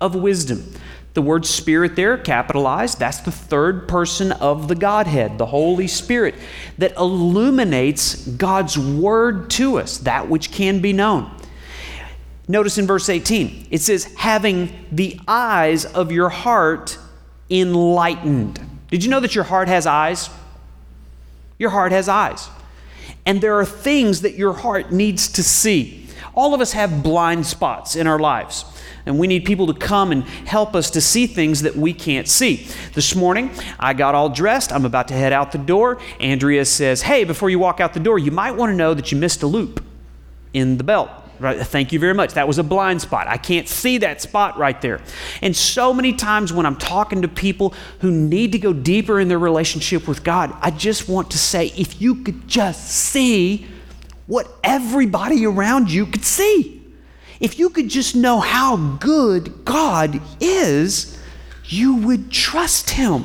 of 0.00 0.14
wisdom. 0.14 0.74
The 1.14 1.22
word 1.22 1.44
Spirit 1.44 1.96
there, 1.96 2.16
capitalized, 2.16 3.00
that's 3.00 3.20
the 3.20 3.32
third 3.32 3.88
person 3.88 4.30
of 4.30 4.68
the 4.68 4.76
Godhead, 4.76 5.38
the 5.38 5.46
Holy 5.46 5.88
Spirit, 5.88 6.36
that 6.78 6.96
illuminates 6.96 8.26
God's 8.28 8.78
Word 8.78 9.50
to 9.50 9.80
us, 9.80 9.98
that 9.98 10.28
which 10.28 10.52
can 10.52 10.80
be 10.80 10.92
known. 10.92 11.28
Notice 12.46 12.78
in 12.78 12.86
verse 12.86 13.08
18, 13.08 13.68
it 13.70 13.80
says, 13.80 14.04
having 14.16 14.86
the 14.92 15.18
eyes 15.26 15.84
of 15.84 16.12
your 16.12 16.28
heart 16.28 16.96
enlightened. 17.50 18.60
Did 18.88 19.02
you 19.04 19.10
know 19.10 19.20
that 19.20 19.34
your 19.34 19.44
heart 19.44 19.66
has 19.66 19.86
eyes? 19.86 20.30
Your 21.58 21.70
heart 21.70 21.90
has 21.90 22.08
eyes. 22.08 22.48
And 23.26 23.40
there 23.40 23.58
are 23.58 23.64
things 23.64 24.22
that 24.22 24.34
your 24.34 24.52
heart 24.52 24.92
needs 24.92 25.28
to 25.32 25.42
see. 25.42 25.99
All 26.40 26.54
of 26.54 26.62
us 26.62 26.72
have 26.72 27.02
blind 27.02 27.44
spots 27.44 27.96
in 27.96 28.06
our 28.06 28.18
lives. 28.18 28.64
And 29.04 29.18
we 29.18 29.26
need 29.26 29.44
people 29.44 29.66
to 29.66 29.74
come 29.74 30.10
and 30.10 30.22
help 30.24 30.74
us 30.74 30.88
to 30.92 31.00
see 31.02 31.26
things 31.26 31.60
that 31.60 31.76
we 31.76 31.92
can't 31.92 32.26
see. 32.26 32.66
This 32.94 33.14
morning, 33.14 33.50
I 33.78 33.92
got 33.92 34.14
all 34.14 34.30
dressed. 34.30 34.72
I'm 34.72 34.86
about 34.86 35.08
to 35.08 35.14
head 35.14 35.34
out 35.34 35.52
the 35.52 35.58
door. 35.58 36.00
Andrea 36.18 36.64
says, 36.64 37.02
Hey, 37.02 37.24
before 37.24 37.50
you 37.50 37.58
walk 37.58 37.78
out 37.78 37.92
the 37.92 38.00
door, 38.00 38.18
you 38.18 38.30
might 38.30 38.52
want 38.52 38.70
to 38.70 38.74
know 38.74 38.94
that 38.94 39.12
you 39.12 39.18
missed 39.18 39.42
a 39.42 39.46
loop 39.46 39.84
in 40.54 40.78
the 40.78 40.82
belt. 40.82 41.10
Right, 41.38 41.60
thank 41.60 41.92
you 41.92 41.98
very 41.98 42.14
much. 42.14 42.32
That 42.32 42.48
was 42.48 42.56
a 42.56 42.64
blind 42.64 43.02
spot. 43.02 43.26
I 43.28 43.36
can't 43.36 43.68
see 43.68 43.98
that 43.98 44.22
spot 44.22 44.56
right 44.56 44.80
there. 44.80 45.02
And 45.42 45.54
so 45.54 45.92
many 45.92 46.14
times 46.14 46.54
when 46.54 46.64
I'm 46.64 46.76
talking 46.76 47.20
to 47.20 47.28
people 47.28 47.74
who 47.98 48.10
need 48.10 48.52
to 48.52 48.58
go 48.58 48.72
deeper 48.72 49.20
in 49.20 49.28
their 49.28 49.38
relationship 49.38 50.08
with 50.08 50.24
God, 50.24 50.56
I 50.62 50.70
just 50.70 51.06
want 51.06 51.32
to 51.32 51.38
say 51.38 51.66
if 51.76 52.00
you 52.00 52.22
could 52.22 52.48
just 52.48 52.88
see 52.88 53.66
what 54.30 54.48
everybody 54.62 55.44
around 55.44 55.90
you 55.90 56.06
could 56.06 56.24
see, 56.24 56.80
if 57.40 57.58
you 57.58 57.68
could 57.68 57.88
just 57.88 58.14
know 58.14 58.38
how 58.38 58.76
good 58.76 59.64
God 59.64 60.20
is, 60.38 61.18
you 61.64 61.96
would 61.96 62.30
trust 62.30 62.90
Him. 62.90 63.24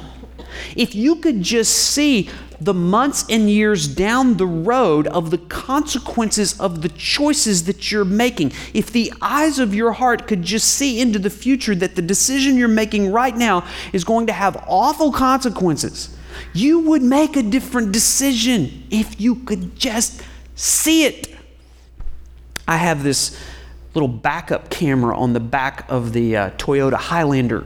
If 0.75 0.95
you 0.95 1.17
could 1.17 1.43
just 1.43 1.91
see 1.91 2.27
the 2.59 2.73
months 2.73 3.23
and 3.29 3.47
years 3.47 3.87
down 3.87 4.37
the 4.37 4.47
road 4.47 5.05
of 5.05 5.29
the 5.29 5.37
consequences 5.37 6.59
of 6.59 6.81
the 6.81 6.89
choices 6.89 7.65
that 7.65 7.91
you're 7.91 8.03
making, 8.03 8.51
if 8.73 8.91
the 8.91 9.13
eyes 9.21 9.59
of 9.59 9.75
your 9.75 9.91
heart 9.91 10.25
could 10.25 10.41
just 10.41 10.69
see 10.69 10.99
into 10.99 11.19
the 11.19 11.29
future 11.29 11.75
that 11.75 11.95
the 11.95 12.01
decision 12.01 12.57
you're 12.57 12.67
making 12.67 13.11
right 13.11 13.37
now 13.37 13.63
is 13.93 14.03
going 14.03 14.25
to 14.25 14.33
have 14.33 14.57
awful 14.67 15.11
consequences, 15.11 16.17
you 16.51 16.79
would 16.79 17.03
make 17.03 17.35
a 17.35 17.43
different 17.43 17.91
decision 17.91 18.87
if 18.89 19.21
you 19.21 19.35
could 19.35 19.75
just 19.75 20.23
see 20.55 21.05
it. 21.05 21.35
I 22.67 22.77
have 22.77 23.03
this 23.03 23.39
little 23.93 24.07
backup 24.07 24.69
camera 24.69 25.17
on 25.17 25.33
the 25.33 25.39
back 25.39 25.85
of 25.89 26.13
the 26.13 26.35
uh, 26.35 26.49
Toyota 26.51 26.95
Highlander 26.95 27.65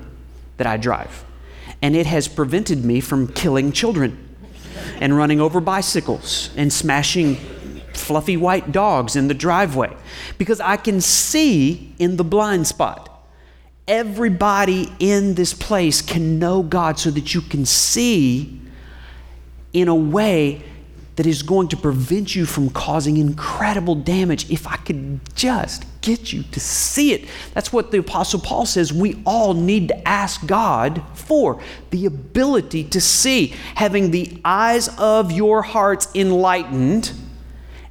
that 0.58 0.68
I 0.68 0.78
drive, 0.78 1.24
and 1.82 1.96
it 1.96 2.06
has 2.06 2.28
prevented 2.28 2.84
me 2.84 3.00
from 3.00 3.28
killing 3.28 3.72
children 3.72 4.28
and 5.00 5.16
running 5.16 5.40
over 5.40 5.60
bicycles 5.60 6.50
and 6.56 6.72
smashing 6.72 7.38
fluffy 7.94 8.38
white 8.38 8.72
dogs 8.72 9.16
in 9.16 9.28
the 9.28 9.34
driveway 9.34 9.96
because 10.38 10.60
I 10.60 10.78
can 10.78 11.02
see 11.02 11.94
in 12.00 12.18
the 12.18 12.24
blind 12.24 12.68
spot. 12.68 13.06
Everybody 13.88 14.92
in 15.00 15.36
this 15.36 15.54
place 15.54 16.02
can 16.02 16.38
know 16.40 16.62
God 16.62 17.00
so 17.00 17.12
that 17.12 17.34
you 17.34 17.42
can 17.42 17.66
see 17.66 18.60
in 19.74 19.88
a 19.88 19.96
way 19.96 20.64
that 21.20 21.28
is 21.28 21.44
going 21.44 21.68
to 21.68 21.76
prevent 21.76 22.34
you 22.34 22.46
from 22.46 22.70
causing 22.70 23.18
incredible 23.18 23.94
damage 23.94 24.50
if 24.50 24.66
I 24.66 24.78
could 24.78 25.20
just 25.36 25.84
get 26.00 26.32
you 26.32 26.44
to 26.44 26.62
see 26.62 27.12
it. 27.12 27.28
That's 27.54 27.74
what 27.74 27.92
the 27.92 27.98
Apostle 27.98 28.40
Paul 28.40 28.66
says 28.66 28.94
we 28.94 29.22
all 29.26 29.54
need 29.54 29.90
to 29.90 30.08
ask 30.08 30.48
God 30.48 31.04
for 31.16 31.62
the 31.90 32.06
ability 32.06 32.86
to 32.86 33.02
see, 33.02 33.48
having 33.76 34.12
the 34.12 34.40
eyes 34.46 34.88
of 34.98 35.34
your 35.34 35.62
hearts 35.62 36.08
enlightened. 36.16 37.12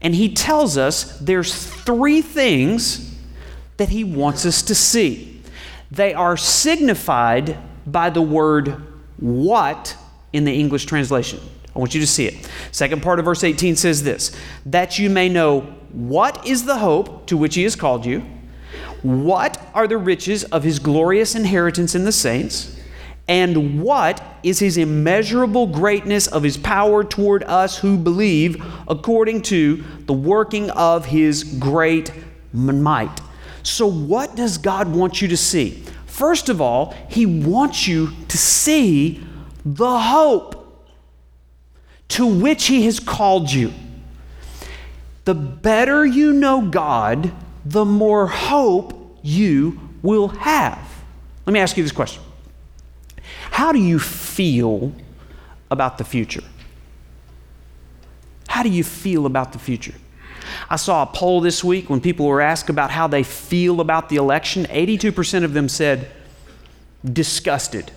And 0.01 0.15
he 0.15 0.33
tells 0.33 0.79
us 0.79 1.19
there's 1.19 1.55
three 1.55 2.23
things 2.23 3.15
that 3.77 3.91
he 3.91 4.05
wants 4.05 4.47
us 4.47 4.63
to 4.63 4.75
see. 4.75 5.43
They 5.91 6.15
are 6.15 6.39
signified 6.39 7.59
by 7.87 8.09
the 8.09 8.23
word 8.23 8.83
what 9.19 9.99
in 10.33 10.45
the 10.45 10.59
English 10.59 10.87
translation. 10.87 11.41
I 11.79 11.81
want 11.81 11.95
you 11.95 12.01
to 12.01 12.09
see 12.09 12.27
it. 12.27 12.51
Second 12.73 13.05
part 13.05 13.21
of 13.21 13.25
verse 13.25 13.45
18 13.45 13.77
says 13.77 14.03
this 14.03 14.37
that 14.67 14.99
you 14.99 15.09
may 15.09 15.29
know 15.29 15.61
what 15.93 16.45
is 16.45 16.65
the 16.65 16.79
hope 16.79 17.29
to 17.29 17.37
which 17.37 17.55
he 17.55 17.63
has 17.63 17.77
called 17.77 18.05
you, 18.05 18.27
what 19.03 19.65
are 19.75 19.87
the 19.87 19.97
riches 19.97 20.43
of 20.43 20.65
his 20.65 20.81
glorious 20.81 21.37
inheritance 21.37 21.95
in 21.95 22.05
the 22.05 22.11
saints, 22.11 22.77
and 23.29 23.81
what 23.81 24.21
is 24.43 24.59
his 24.59 24.77
immeasurable 24.77 25.69
greatness 25.69 26.27
of 26.27 26.43
his 26.43 26.57
power 26.57 27.05
toward 27.05 27.45
us 27.45 27.79
who 27.79 27.97
believe 27.97 28.61
according 28.89 29.43
to 29.43 29.85
the 30.07 30.13
working 30.13 30.71
of 30.71 31.07
his 31.07 31.45
great 31.45 32.11
might. 32.53 33.21
So, 33.63 33.87
what 33.87 34.35
does 34.35 34.59
God 34.59 34.89
want 34.89 35.23
you 35.23 35.29
to 35.29 35.37
see? 35.37 35.85
First 36.07 36.49
of 36.49 36.61
all, 36.61 36.93
he 37.09 37.25
wants 37.25 37.87
you 37.87 38.11
to 38.27 38.37
see 38.37 39.25
the 39.65 40.01
hope 40.01 40.58
to 42.09 42.27
which 42.27 42.67
He 42.67 42.85
has 42.85 43.01
called 43.01 43.51
you. 43.51 43.73
The 45.25 45.35
better 45.35 46.07
you 46.07 46.33
know 46.33 46.63
God, 46.63 47.33
the 47.65 47.85
more 47.85 48.27
hope 48.27 49.19
you 49.23 49.79
will 50.03 50.29
have. 50.29 50.79
Let 51.47 51.53
me 51.53 51.61
ask 51.61 51.77
you 51.77 51.83
this 51.83 51.93
question 51.93 52.23
How 53.51 53.73
do 53.73 53.79
you 53.79 53.99
feel 53.99 54.93
about 55.71 55.99
the 55.99 56.05
future? 56.05 56.45
How 58.49 58.63
do 58.63 58.71
you 58.71 58.83
feel 58.83 59.27
about 59.27 59.53
the 59.53 59.59
future? 59.59 59.95
I 60.71 60.77
saw 60.77 61.03
a 61.03 61.07
poll 61.07 61.41
this 61.41 61.63
week 61.63 61.91
when 61.91 62.01
people 62.01 62.27
were 62.27 62.41
asked 62.41 62.71
about 62.71 62.91
how 62.91 63.07
they 63.07 63.23
feel 63.23 63.81
about 63.81 64.09
the 64.09 64.17
election. 64.17 64.65
82% 64.65 65.45
of 65.45 65.53
them 65.53 65.69
said 65.69 66.11
disgusted. 67.05 67.93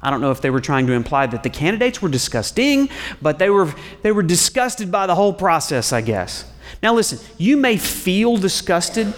I 0.00 0.10
don't 0.10 0.20
know 0.20 0.30
if 0.30 0.40
they 0.40 0.50
were 0.50 0.60
trying 0.60 0.86
to 0.86 0.92
imply 0.92 1.26
that 1.26 1.42
the 1.42 1.50
candidates 1.50 2.00
were 2.00 2.08
disgusting, 2.08 2.88
but 3.20 3.38
they 3.38 3.50
were, 3.50 3.72
they 4.02 4.12
were 4.12 4.22
disgusted 4.22 4.92
by 4.92 5.06
the 5.06 5.14
whole 5.14 5.32
process, 5.32 5.92
I 5.92 6.00
guess. 6.00 6.44
Now, 6.82 6.94
listen, 6.94 7.18
you 7.38 7.56
may 7.56 7.76
feel 7.76 8.36
disgusted, 8.36 9.12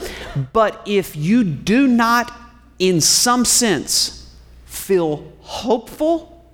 but 0.52 0.80
if 0.86 1.16
you 1.16 1.44
do 1.44 1.86
not, 1.86 2.32
in 2.78 3.00
some 3.00 3.44
sense, 3.44 4.34
feel 4.64 5.30
hopeful, 5.40 6.44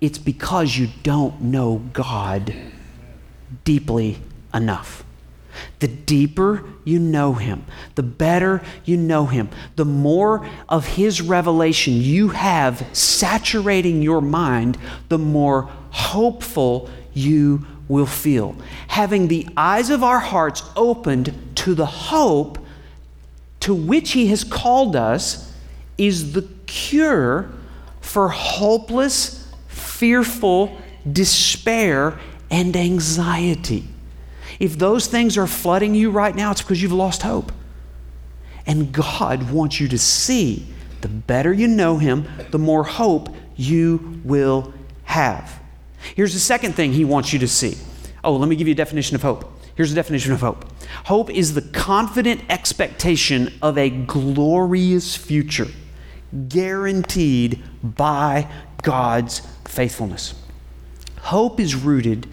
it's 0.00 0.18
because 0.18 0.76
you 0.76 0.88
don't 1.04 1.40
know 1.40 1.82
God 1.92 2.52
deeply 3.64 4.20
enough. 4.52 5.04
The 5.78 5.88
deeper 5.88 6.64
you 6.84 6.98
know 6.98 7.34
Him, 7.34 7.64
the 7.94 8.02
better 8.02 8.62
you 8.84 8.96
know 8.96 9.26
Him, 9.26 9.50
the 9.76 9.84
more 9.84 10.48
of 10.68 10.86
His 10.86 11.20
revelation 11.20 11.94
you 11.94 12.28
have 12.28 12.86
saturating 12.92 14.02
your 14.02 14.20
mind, 14.20 14.78
the 15.08 15.18
more 15.18 15.70
hopeful 15.90 16.90
you 17.12 17.66
will 17.88 18.06
feel. 18.06 18.56
Having 18.88 19.28
the 19.28 19.46
eyes 19.56 19.90
of 19.90 20.02
our 20.02 20.20
hearts 20.20 20.62
opened 20.76 21.34
to 21.56 21.74
the 21.74 21.86
hope 21.86 22.58
to 23.60 23.74
which 23.74 24.12
He 24.12 24.28
has 24.28 24.44
called 24.44 24.96
us 24.96 25.52
is 25.98 26.32
the 26.32 26.42
cure 26.66 27.50
for 28.00 28.28
hopeless, 28.28 29.50
fearful 29.68 30.76
despair 31.10 32.18
and 32.50 32.76
anxiety. 32.76 33.88
If 34.62 34.78
those 34.78 35.08
things 35.08 35.36
are 35.36 35.48
flooding 35.48 35.92
you 35.92 36.12
right 36.12 36.36
now, 36.36 36.52
it's 36.52 36.62
because 36.62 36.80
you've 36.80 36.92
lost 36.92 37.22
hope. 37.22 37.50
And 38.64 38.92
God 38.92 39.50
wants 39.50 39.80
you 39.80 39.88
to 39.88 39.98
see 39.98 40.64
the 41.00 41.08
better 41.08 41.52
you 41.52 41.66
know 41.66 41.98
Him, 41.98 42.28
the 42.52 42.60
more 42.60 42.84
hope 42.84 43.34
you 43.56 44.20
will 44.22 44.72
have. 45.02 45.60
Here's 46.14 46.32
the 46.32 46.38
second 46.38 46.74
thing 46.74 46.92
He 46.92 47.04
wants 47.04 47.32
you 47.32 47.40
to 47.40 47.48
see. 47.48 47.76
Oh, 48.22 48.36
let 48.36 48.48
me 48.48 48.54
give 48.54 48.68
you 48.68 48.72
a 48.72 48.76
definition 48.76 49.16
of 49.16 49.22
hope. 49.22 49.52
Here's 49.74 49.90
the 49.90 49.96
definition 49.96 50.32
of 50.32 50.40
hope 50.40 50.64
hope 51.06 51.28
is 51.28 51.54
the 51.54 51.62
confident 51.62 52.42
expectation 52.48 53.52
of 53.62 53.76
a 53.76 53.90
glorious 53.90 55.16
future, 55.16 55.66
guaranteed 56.48 57.60
by 57.82 58.48
God's 58.82 59.40
faithfulness. 59.64 60.34
Hope 61.18 61.58
is 61.58 61.74
rooted 61.74 62.28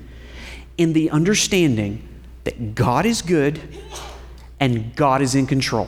in 0.78 0.94
the 0.94 1.10
understanding 1.10 2.06
that 2.50 2.74
God 2.74 3.06
is 3.06 3.22
good 3.22 3.62
and 4.60 4.96
God 4.96 5.22
is 5.22 5.36
in 5.36 5.46
control, 5.46 5.88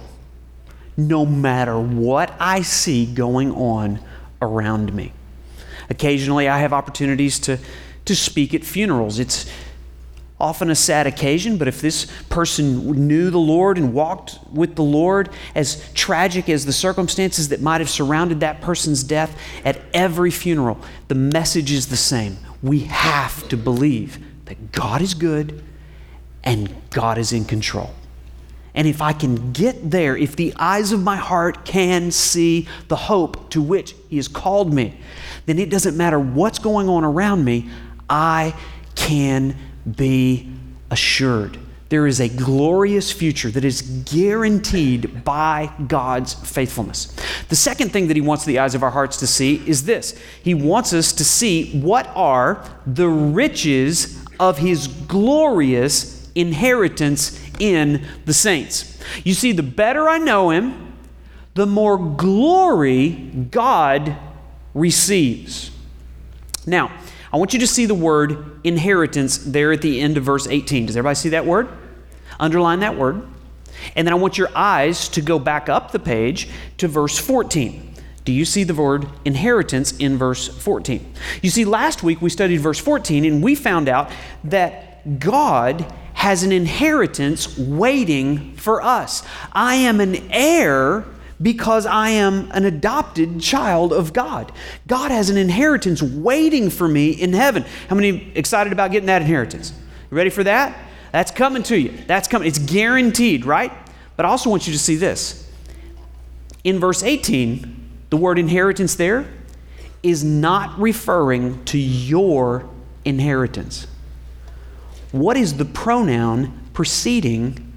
no 0.95 1.25
matter 1.25 1.79
what 1.79 2.35
I 2.39 2.61
see 2.61 3.11
going 3.11 3.51
on 3.51 3.99
around 4.43 4.93
me. 4.93 5.11
Occasionally, 5.89 6.47
I 6.47 6.59
have 6.59 6.71
opportunities 6.71 7.39
to, 7.39 7.57
to 8.05 8.15
speak 8.15 8.53
at 8.53 8.63
funerals. 8.63 9.17
It's 9.17 9.51
often 10.39 10.69
a 10.69 10.75
sad 10.75 11.07
occasion, 11.07 11.57
but 11.57 11.67
if 11.67 11.81
this 11.81 12.05
person 12.29 13.07
knew 13.07 13.31
the 13.31 13.39
Lord 13.39 13.79
and 13.79 13.91
walked 13.91 14.37
with 14.53 14.75
the 14.75 14.83
Lord, 14.83 15.29
as 15.55 15.91
tragic 15.93 16.47
as 16.47 16.67
the 16.67 16.73
circumstances 16.73 17.49
that 17.49 17.61
might 17.61 17.81
have 17.81 17.89
surrounded 17.89 18.41
that 18.41 18.61
person's 18.61 19.03
death, 19.03 19.35
at 19.65 19.81
every 19.95 20.29
funeral, 20.29 20.77
the 21.07 21.15
message 21.15 21.71
is 21.71 21.87
the 21.87 21.97
same. 21.97 22.37
We 22.61 22.81
have 22.81 23.49
to 23.49 23.57
believe 23.57 24.23
that 24.45 24.71
God 24.71 25.01
is 25.01 25.15
good 25.15 25.63
and 26.43 26.73
God 26.89 27.17
is 27.17 27.33
in 27.33 27.45
control. 27.45 27.91
And 28.73 28.87
if 28.87 29.01
I 29.01 29.13
can 29.13 29.51
get 29.51 29.91
there, 29.91 30.15
if 30.15 30.35
the 30.35 30.53
eyes 30.55 30.91
of 30.91 31.03
my 31.03 31.17
heart 31.17 31.65
can 31.65 32.09
see 32.11 32.67
the 32.87 32.95
hope 32.95 33.49
to 33.51 33.61
which 33.61 33.95
He 34.09 34.15
has 34.15 34.27
called 34.27 34.73
me, 34.73 34.97
then 35.45 35.59
it 35.59 35.69
doesn't 35.69 35.97
matter 35.97 36.19
what's 36.19 36.59
going 36.59 36.87
on 36.87 37.03
around 37.03 37.43
me, 37.43 37.69
I 38.09 38.53
can 38.95 39.57
be 39.95 40.49
assured. 40.89 41.57
There 41.89 42.07
is 42.07 42.21
a 42.21 42.29
glorious 42.29 43.11
future 43.11 43.51
that 43.51 43.65
is 43.65 43.81
guaranteed 43.81 45.25
by 45.25 45.73
God's 45.89 46.33
faithfulness. 46.33 47.13
The 47.49 47.57
second 47.57 47.91
thing 47.91 48.07
that 48.07 48.15
He 48.15 48.21
wants 48.21 48.45
the 48.45 48.59
eyes 48.59 48.75
of 48.75 48.83
our 48.83 48.91
hearts 48.91 49.17
to 49.17 49.27
see 49.27 49.61
is 49.67 49.83
this 49.83 50.17
He 50.41 50.53
wants 50.53 50.93
us 50.93 51.11
to 51.11 51.25
see 51.25 51.77
what 51.81 52.07
are 52.15 52.63
the 52.87 53.09
riches 53.09 54.23
of 54.39 54.59
His 54.59 54.87
glorious 54.87 56.20
inheritance 56.35 57.39
in 57.59 58.05
the 58.25 58.33
saints. 58.33 58.99
You 59.23 59.33
see, 59.33 59.51
the 59.51 59.63
better 59.63 60.07
I 60.09 60.17
know 60.17 60.49
Him, 60.49 60.93
the 61.53 61.65
more 61.65 61.97
glory 61.97 63.09
God 63.51 64.15
receives. 64.73 65.71
Now, 66.65 66.91
I 67.33 67.37
want 67.37 67.53
you 67.53 67.59
to 67.59 67.67
see 67.67 67.85
the 67.85 67.95
word 67.95 68.59
inheritance 68.63 69.37
there 69.37 69.71
at 69.71 69.81
the 69.81 70.01
end 70.01 70.17
of 70.17 70.23
verse 70.23 70.47
18. 70.47 70.87
Does 70.87 70.97
everybody 70.97 71.15
see 71.15 71.29
that 71.29 71.45
word? 71.45 71.69
Underline 72.39 72.81
that 72.81 72.97
word. 72.97 73.25
And 73.95 74.07
then 74.07 74.13
I 74.13 74.17
want 74.17 74.37
your 74.37 74.49
eyes 74.55 75.09
to 75.09 75.21
go 75.21 75.39
back 75.39 75.69
up 75.69 75.91
the 75.91 75.99
page 75.99 76.49
to 76.77 76.87
verse 76.87 77.17
14. 77.17 77.93
Do 78.23 78.31
you 78.31 78.45
see 78.45 78.63
the 78.63 78.73
word 78.73 79.07
inheritance 79.25 79.93
in 79.97 80.17
verse 80.17 80.47
14? 80.47 81.13
You 81.41 81.49
see, 81.49 81.65
last 81.65 82.03
week 82.03 82.21
we 82.21 82.29
studied 82.29 82.57
verse 82.57 82.79
14 82.79 83.25
and 83.25 83.43
we 83.43 83.55
found 83.55 83.89
out 83.89 84.11
that 84.43 85.19
God 85.19 85.91
has 86.21 86.43
an 86.43 86.51
inheritance 86.51 87.57
waiting 87.57 88.55
for 88.55 88.79
us. 88.79 89.23
I 89.53 89.73
am 89.73 89.99
an 89.99 90.15
heir 90.29 91.03
because 91.41 91.87
I 91.87 92.09
am 92.09 92.51
an 92.51 92.63
adopted 92.63 93.41
child 93.41 93.91
of 93.91 94.13
God. 94.13 94.51
God 94.85 95.09
has 95.09 95.31
an 95.31 95.37
inheritance 95.37 95.99
waiting 95.99 96.69
for 96.69 96.87
me 96.87 97.09
in 97.09 97.33
heaven. 97.33 97.65
How 97.89 97.95
many 97.95 98.31
excited 98.35 98.71
about 98.71 98.91
getting 98.91 99.07
that 99.07 99.23
inheritance? 99.23 99.73
You 100.11 100.15
ready 100.15 100.29
for 100.29 100.43
that? 100.43 100.77
That's 101.11 101.31
coming 101.31 101.63
to 101.63 101.75
you. 101.75 101.91
That's 102.05 102.27
coming. 102.27 102.47
It's 102.47 102.59
guaranteed, 102.59 103.43
right? 103.43 103.71
But 104.15 104.27
I 104.27 104.29
also 104.29 104.51
want 104.51 104.67
you 104.67 104.73
to 104.73 104.79
see 104.79 104.97
this. 104.97 105.51
In 106.63 106.79
verse 106.79 107.01
18, 107.01 107.89
the 108.11 108.17
word 108.17 108.37
inheritance 108.37 108.93
there 108.93 109.25
is 110.03 110.23
not 110.23 110.79
referring 110.79 111.65
to 111.65 111.79
your 111.79 112.69
inheritance. 113.05 113.87
What 115.11 115.37
is 115.37 115.55
the 115.57 115.65
pronoun 115.65 116.69
preceding 116.73 117.73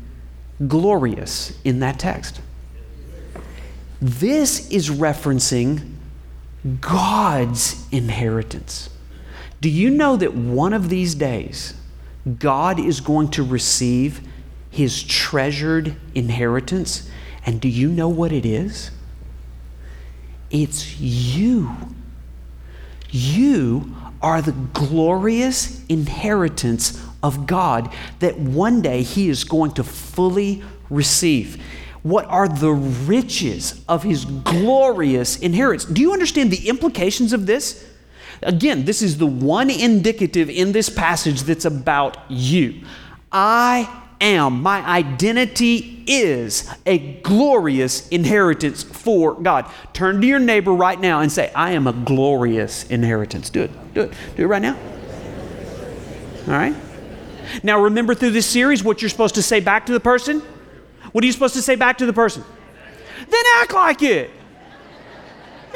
glorious 0.68 1.58
in 1.64 1.80
that 1.80 1.98
text? 1.98 2.40
This 4.00 4.70
is 4.70 4.90
referencing 4.90 5.94
God's 6.80 7.86
inheritance. 7.90 8.90
Do 9.60 9.68
you 9.70 9.90
know 9.90 10.16
that 10.16 10.34
one 10.34 10.72
of 10.72 10.88
these 10.88 11.14
days, 11.14 11.74
God 12.38 12.78
is 12.78 13.00
going 13.00 13.28
to 13.30 13.42
receive 13.42 14.20
his 14.70 15.02
treasured 15.02 15.96
inheritance? 16.14 17.08
And 17.46 17.60
do 17.60 17.68
you 17.68 17.88
know 17.88 18.08
what 18.08 18.32
it 18.32 18.46
is? 18.46 18.90
It's 20.50 21.00
you. 21.00 21.74
You 23.10 23.94
are 24.22 24.40
the 24.40 24.52
glorious 24.52 25.84
inheritance 25.86 27.03
of 27.24 27.46
God 27.46 27.92
that 28.20 28.38
one 28.38 28.82
day 28.82 29.02
He 29.02 29.28
is 29.28 29.42
going 29.42 29.72
to 29.72 29.82
fully 29.82 30.62
receive. 30.90 31.60
What 32.02 32.26
are 32.26 32.46
the 32.46 32.70
riches 32.70 33.82
of 33.88 34.02
His 34.02 34.26
glorious 34.26 35.38
inheritance? 35.38 35.86
Do 35.86 36.02
you 36.02 36.12
understand 36.12 36.50
the 36.50 36.68
implications 36.68 37.32
of 37.32 37.46
this? 37.46 37.90
Again, 38.42 38.84
this 38.84 39.00
is 39.00 39.16
the 39.16 39.26
one 39.26 39.70
indicative 39.70 40.50
in 40.50 40.72
this 40.72 40.90
passage 40.90 41.42
that's 41.42 41.64
about 41.64 42.18
you. 42.28 42.82
I 43.32 44.02
am, 44.20 44.60
my 44.60 44.86
identity 44.86 46.04
is 46.06 46.70
a 46.84 46.98
glorious 47.22 48.06
inheritance 48.08 48.82
for 48.82 49.34
God. 49.40 49.70
Turn 49.94 50.20
to 50.20 50.26
your 50.26 50.38
neighbor 50.38 50.72
right 50.72 51.00
now 51.00 51.20
and 51.20 51.32
say, 51.32 51.50
I 51.54 51.70
am 51.70 51.86
a 51.86 51.94
glorious 51.94 52.84
inheritance. 52.90 53.48
Do 53.48 53.62
it. 53.62 53.94
Do 53.94 54.02
it. 54.02 54.12
Do 54.36 54.42
it 54.42 54.46
right 54.46 54.60
now. 54.60 54.76
All 56.46 56.52
right? 56.52 56.74
Now, 57.62 57.80
remember 57.80 58.14
through 58.14 58.30
this 58.30 58.46
series 58.46 58.82
what 58.82 59.02
you're 59.02 59.08
supposed 59.08 59.34
to 59.36 59.42
say 59.42 59.60
back 59.60 59.86
to 59.86 59.92
the 59.92 60.00
person? 60.00 60.40
What 61.12 61.22
are 61.22 61.26
you 61.26 61.32
supposed 61.32 61.54
to 61.54 61.62
say 61.62 61.76
back 61.76 61.98
to 61.98 62.06
the 62.06 62.12
person? 62.12 62.44
Then 63.28 63.42
act 63.56 63.72
like 63.72 64.02
it. 64.02 64.30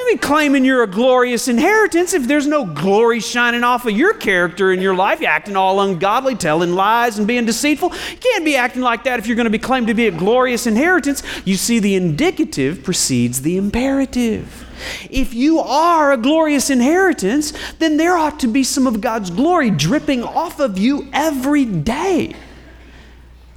Be 0.08 0.16
claiming 0.16 0.64
you're 0.64 0.84
a 0.84 0.86
glorious 0.86 1.48
inheritance 1.48 2.14
if 2.14 2.26
there's 2.26 2.46
no 2.46 2.64
glory 2.64 3.20
shining 3.20 3.62
off 3.62 3.84
of 3.84 3.92
your 3.92 4.14
character 4.14 4.72
in 4.72 4.80
your 4.80 4.94
life. 4.94 5.20
You're 5.20 5.28
acting 5.28 5.54
all 5.54 5.82
ungodly, 5.82 6.34
telling 6.34 6.72
lies 6.72 7.18
and 7.18 7.28
being 7.28 7.44
deceitful. 7.44 7.92
You 7.92 8.16
can't 8.16 8.42
be 8.42 8.56
acting 8.56 8.80
like 8.80 9.04
that 9.04 9.18
if 9.18 9.26
you're 9.26 9.36
going 9.36 9.44
to 9.44 9.50
be 9.50 9.58
claimed 9.58 9.88
to 9.88 9.94
be 9.94 10.06
a 10.06 10.10
glorious 10.10 10.66
inheritance. 10.66 11.22
You 11.44 11.56
see, 11.56 11.78
the 11.78 11.94
indicative 11.94 12.82
precedes 12.82 13.42
the 13.42 13.58
imperative. 13.58 14.66
If 15.10 15.34
you 15.34 15.58
are 15.58 16.12
a 16.12 16.16
glorious 16.16 16.70
inheritance, 16.70 17.52
then 17.78 17.98
there 17.98 18.16
ought 18.16 18.40
to 18.40 18.46
be 18.46 18.64
some 18.64 18.86
of 18.86 19.02
God's 19.02 19.28
glory 19.28 19.70
dripping 19.70 20.24
off 20.24 20.58
of 20.58 20.78
you 20.78 21.06
every 21.12 21.66
day, 21.66 22.34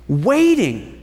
waiting 0.10 1.02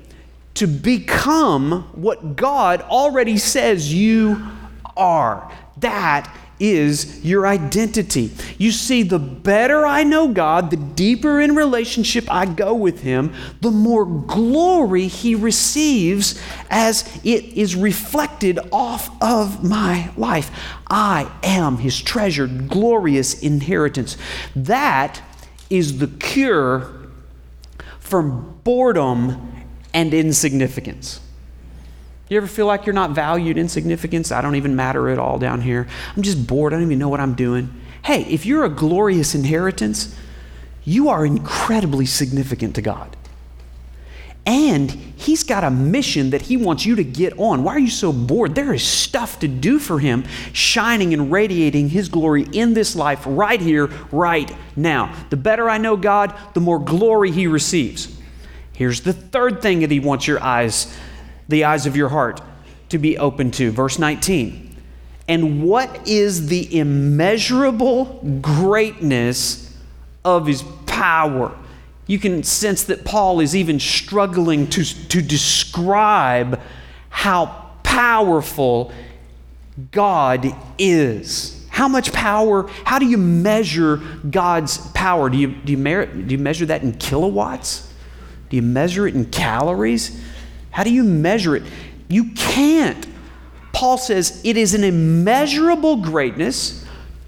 to 0.54 0.66
become 0.66 1.84
what 1.94 2.36
God 2.36 2.82
already 2.82 3.38
says 3.38 3.94
you 3.94 4.57
are. 4.98 5.50
That 5.78 6.34
is 6.60 7.24
your 7.24 7.46
identity. 7.46 8.32
You 8.58 8.72
see, 8.72 9.02
the 9.02 9.18
better 9.18 9.86
I 9.86 10.02
know 10.02 10.32
God, 10.32 10.70
the 10.70 10.76
deeper 10.76 11.40
in 11.40 11.54
relationship 11.54 12.24
I 12.28 12.46
go 12.46 12.74
with 12.74 13.00
Him, 13.00 13.32
the 13.60 13.70
more 13.70 14.04
glory 14.04 15.06
He 15.06 15.34
receives 15.34 16.40
as 16.70 17.08
it 17.24 17.44
is 17.44 17.76
reflected 17.76 18.58
off 18.72 19.10
of 19.22 19.62
my 19.62 20.10
life. 20.16 20.50
I 20.88 21.30
am 21.42 21.78
His 21.78 22.00
treasured, 22.00 22.68
glorious 22.68 23.40
inheritance. 23.40 24.16
That 24.56 25.22
is 25.70 25.98
the 25.98 26.08
cure 26.08 26.90
from 28.00 28.60
boredom 28.64 29.52
and 29.94 30.12
insignificance. 30.14 31.20
You 32.28 32.36
ever 32.36 32.46
feel 32.46 32.66
like 32.66 32.84
you're 32.84 32.94
not 32.94 33.12
valued, 33.12 33.56
insignificance? 33.56 34.30
I 34.30 34.42
don't 34.42 34.56
even 34.56 34.76
matter 34.76 35.08
at 35.08 35.18
all 35.18 35.38
down 35.38 35.62
here. 35.62 35.86
I'm 36.14 36.22
just 36.22 36.46
bored. 36.46 36.72
I 36.72 36.76
don't 36.76 36.86
even 36.86 36.98
know 36.98 37.08
what 37.08 37.20
I'm 37.20 37.34
doing. 37.34 37.70
Hey, 38.04 38.22
if 38.24 38.44
you're 38.44 38.64
a 38.64 38.68
glorious 38.68 39.34
inheritance, 39.34 40.14
you 40.84 41.08
are 41.08 41.24
incredibly 41.24 42.06
significant 42.06 42.74
to 42.74 42.82
God. 42.82 43.16
And 44.44 44.90
He's 44.90 45.42
got 45.42 45.64
a 45.64 45.70
mission 45.70 46.30
that 46.30 46.42
He 46.42 46.56
wants 46.56 46.86
you 46.86 46.96
to 46.96 47.04
get 47.04 47.38
on. 47.38 47.64
Why 47.64 47.74
are 47.74 47.78
you 47.78 47.90
so 47.90 48.12
bored? 48.12 48.54
There 48.54 48.72
is 48.72 48.82
stuff 48.82 49.40
to 49.40 49.48
do 49.48 49.78
for 49.78 49.98
Him, 49.98 50.24
shining 50.52 51.12
and 51.12 51.30
radiating 51.30 51.90
His 51.90 52.08
glory 52.08 52.46
in 52.52 52.72
this 52.72 52.96
life 52.96 53.22
right 53.26 53.60
here, 53.60 53.86
right 54.10 54.50
now. 54.76 55.14
The 55.28 55.36
better 55.36 55.68
I 55.68 55.76
know 55.76 55.96
God, 55.96 56.34
the 56.54 56.60
more 56.60 56.78
glory 56.78 57.30
He 57.30 57.46
receives. 57.46 58.16
Here's 58.72 59.02
the 59.02 59.12
third 59.12 59.60
thing 59.60 59.80
that 59.80 59.90
He 59.90 60.00
wants 60.00 60.26
your 60.26 60.42
eyes 60.42 60.96
the 61.48 61.64
eyes 61.64 61.86
of 61.86 61.96
your 61.96 62.10
heart 62.10 62.40
to 62.90 62.98
be 62.98 63.18
open 63.18 63.50
to. 63.52 63.70
Verse 63.70 63.98
19. 63.98 64.76
And 65.26 65.62
what 65.62 66.08
is 66.08 66.48
the 66.48 66.78
immeasurable 66.78 68.20
greatness 68.40 69.76
of 70.24 70.46
his 70.46 70.62
power? 70.86 71.56
You 72.06 72.18
can 72.18 72.42
sense 72.42 72.84
that 72.84 73.04
Paul 73.04 73.40
is 73.40 73.54
even 73.54 73.78
struggling 73.78 74.66
to, 74.68 74.84
to 75.08 75.20
describe 75.20 76.60
how 77.10 77.66
powerful 77.82 78.92
God 79.92 80.54
is. 80.78 81.66
How 81.68 81.86
much 81.86 82.12
power, 82.12 82.66
how 82.84 82.98
do 82.98 83.06
you 83.06 83.18
measure 83.18 83.98
God's 84.30 84.78
power? 84.92 85.28
Do 85.28 85.36
you, 85.36 85.48
do 85.48 85.72
you, 85.72 86.06
do 86.06 86.34
you 86.34 86.38
measure 86.38 86.66
that 86.66 86.82
in 86.82 86.94
kilowatts? 86.94 87.92
Do 88.48 88.56
you 88.56 88.62
measure 88.62 89.06
it 89.06 89.14
in 89.14 89.26
calories? 89.26 90.18
How 90.70 90.84
do 90.84 90.92
you 90.92 91.04
measure 91.04 91.56
it? 91.56 91.62
You 92.08 92.32
can't. 92.34 93.06
Paul 93.72 93.98
says 93.98 94.40
it 94.44 94.56
is 94.56 94.74
an 94.74 94.84
immeasurable 94.84 95.96
greatness 95.96 96.84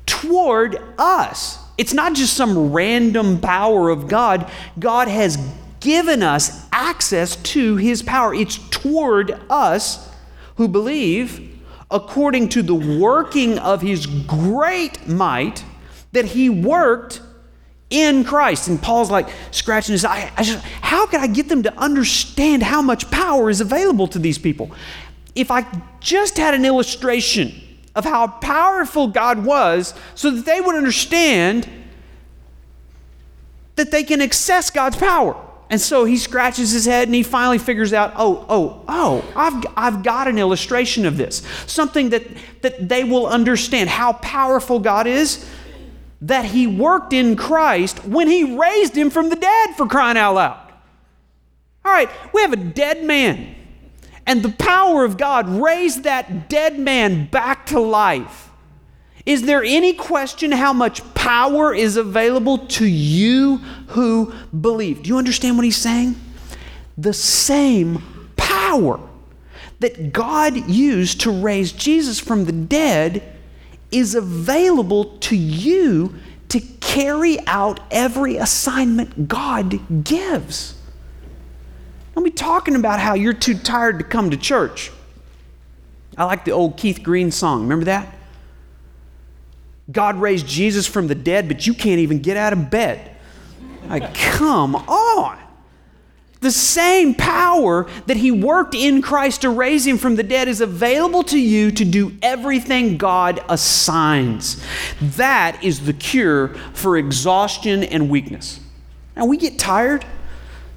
toward 0.07 0.81
us. 0.99 1.59
It's 1.79 1.95
not 1.95 2.15
just 2.15 2.35
some 2.35 2.73
random 2.73 3.41
power 3.41 3.89
of 3.89 4.09
God. 4.09 4.51
God 4.79 5.09
has 5.09 5.39
given 5.81 6.23
us 6.23 6.67
access 6.73 7.37
to 7.37 7.77
his 7.77 8.03
power. 8.03 8.35
It's 8.35 8.59
toward 8.71 9.41
us 9.49 10.11
who 10.57 10.69
believe 10.69 11.59
according 11.91 12.49
to 12.51 12.63
the 12.63 12.75
working 12.75 13.59
of 13.59 13.81
his 13.83 14.07
great 14.07 15.09
might 15.09 15.65
that 16.13 16.27
he 16.27 16.51
worked 16.51 17.23
in 17.91 18.25
Christ. 18.25 18.69
And 18.69 18.81
Paul's 18.81 19.11
like 19.11 19.29
scratching 19.51 19.93
his 19.93 20.05
eye. 20.05 20.33
I 20.37 20.43
just, 20.43 20.65
how 20.65 21.07
can 21.07 21.21
I 21.21 21.27
get 21.27 21.49
them 21.49 21.65
to 21.65 21.77
understand 21.77 22.63
how 22.63 22.81
much 22.81 23.11
power 23.11 23.51
is 23.51 23.61
available 23.61 24.09
to 24.09 24.19
these 24.19 24.39
people? 24.39 24.71
If 25.35 25.51
I 25.51 25.67
just 26.01 26.37
had 26.37 26.55
an 26.55 26.65
illustration 26.65 27.53
of 27.95 28.05
how 28.05 28.29
powerful 28.29 29.09
God 29.09 29.45
was 29.45 29.95
so 30.15 30.31
that 30.31 30.47
they 30.47 30.61
would 30.61 30.77
understand 30.77 31.69
that 33.77 33.91
they 33.91 34.05
can 34.05 34.21
access 34.21 34.71
God's 34.71 34.97
power. 34.97 35.37
And 35.71 35.81
so 35.81 36.05
he 36.05 36.17
scratches 36.17 36.73
his 36.73 36.85
head 36.85 37.07
and 37.07 37.15
he 37.15 37.23
finally 37.23 37.59
figures 37.59 37.93
out, 37.93 38.13
oh, 38.17 38.45
oh, 38.49 38.85
oh, 38.89 39.25
I've, 39.37 39.65
I've 39.77 40.03
got 40.03 40.27
an 40.27 40.37
illustration 40.37 41.07
of 41.07 41.17
this. 41.17 41.43
Something 41.67 42.11
that, 42.11 42.25
that 42.63 42.89
they 42.89 43.05
will 43.05 43.27
understand 43.27 43.89
how 43.89 44.15
powerful 44.15 44.81
God 44.81 45.07
is, 45.07 45.49
that 46.21 46.47
he 46.47 46.67
worked 46.67 47.13
in 47.13 47.37
Christ 47.37 48.05
when 48.05 48.29
he 48.29 48.57
raised 48.57 48.97
him 48.97 49.11
from 49.11 49.31
the 49.31 49.37
dead 49.37 49.77
for 49.77 49.87
crying 49.87 50.17
out 50.17 50.35
loud. 50.35 50.73
All 51.85 51.93
right, 51.93 52.11
we 52.35 52.43
have 52.43 52.53
a 52.53 52.57
dead 52.57 53.05
man 53.05 53.57
and 54.31 54.45
the 54.45 54.53
power 54.53 55.05
of 55.05 55.17
God 55.17 55.49
raised 55.49 56.05
that 56.05 56.49
dead 56.49 56.79
man 56.79 57.27
back 57.27 57.67
to 57.67 57.81
life. 57.81 58.51
Is 59.27 59.43
there 59.43 59.65
any 59.65 59.93
question 59.93 60.53
how 60.53 60.73
much 60.73 61.03
power 61.15 61.75
is 61.75 61.97
available 61.97 62.59
to 62.59 62.87
you 62.87 63.57
who 63.89 64.33
believe? 64.61 65.03
Do 65.03 65.09
you 65.09 65.19
understand 65.19 65.57
what 65.57 65.65
he's 65.65 65.77
saying? 65.77 66.15
The 66.97 67.13
same 67.13 68.31
power 68.37 69.01
that 69.81 70.13
God 70.13 70.69
used 70.69 71.23
to 71.23 71.31
raise 71.33 71.73
Jesus 71.73 72.21
from 72.21 72.45
the 72.45 72.53
dead 72.53 73.37
is 73.91 74.15
available 74.15 75.17
to 75.19 75.37
you 75.37 76.15
to 76.49 76.61
carry 76.81 77.39
out 77.47 77.81
every 77.91 78.37
assignment 78.37 79.29
God 79.29 80.05
gives. 80.05 80.75
Don't 82.15 82.25
be 82.25 82.31
talking 82.31 82.75
about 82.75 83.01
how 83.01 83.15
you're 83.15 83.33
too 83.33 83.55
tired 83.55 83.99
to 83.99 84.05
come 84.05 84.31
to 84.31 84.37
church. 84.37 84.91
I 86.17 86.25
like 86.25 86.45
the 86.45 86.51
old 86.51 86.77
Keith 86.77 87.03
Green 87.03 87.31
song. 87.31 87.63
Remember 87.63 87.85
that? 87.87 88.15
God 89.91 90.17
raised 90.17 90.47
Jesus 90.47 90.87
from 90.87 91.09
the 91.09 91.15
dead, 91.15 91.49
but 91.49 91.67
you 91.67 91.75
can't 91.75 92.01
even 92.01 92.21
get 92.21 92.37
out 92.37 92.53
of 92.53 92.71
bed. 92.71 93.17
Like, 93.89 94.15
come 94.15 94.77
on. 94.77 95.40
The 96.41 96.51
same 96.51 97.15
power 97.15 97.87
that 98.07 98.17
He 98.17 98.31
worked 98.31 98.75
in 98.75 99.03
Christ 99.03 99.43
to 99.43 99.51
raise 99.51 99.87
Him 99.87 99.99
from 99.99 100.17
the 100.17 100.23
dead 100.23 100.49
is 100.49 100.61
available 100.61 101.23
to 101.25 101.39
you 101.39 101.71
to 101.71 101.85
do 101.85 102.17
everything 102.23 102.97
God 102.97 103.45
assigns. 103.49 104.65
That 105.01 105.63
is 105.63 105.85
the 105.85 105.93
cure 105.93 106.49
for 106.73 106.97
exhaustion 106.97 107.85
and 107.85 108.09
weakness. 108.09 108.61
Now, 109.17 109.27
we 109.27 109.37
get 109.37 109.59
tired. 109.59 110.07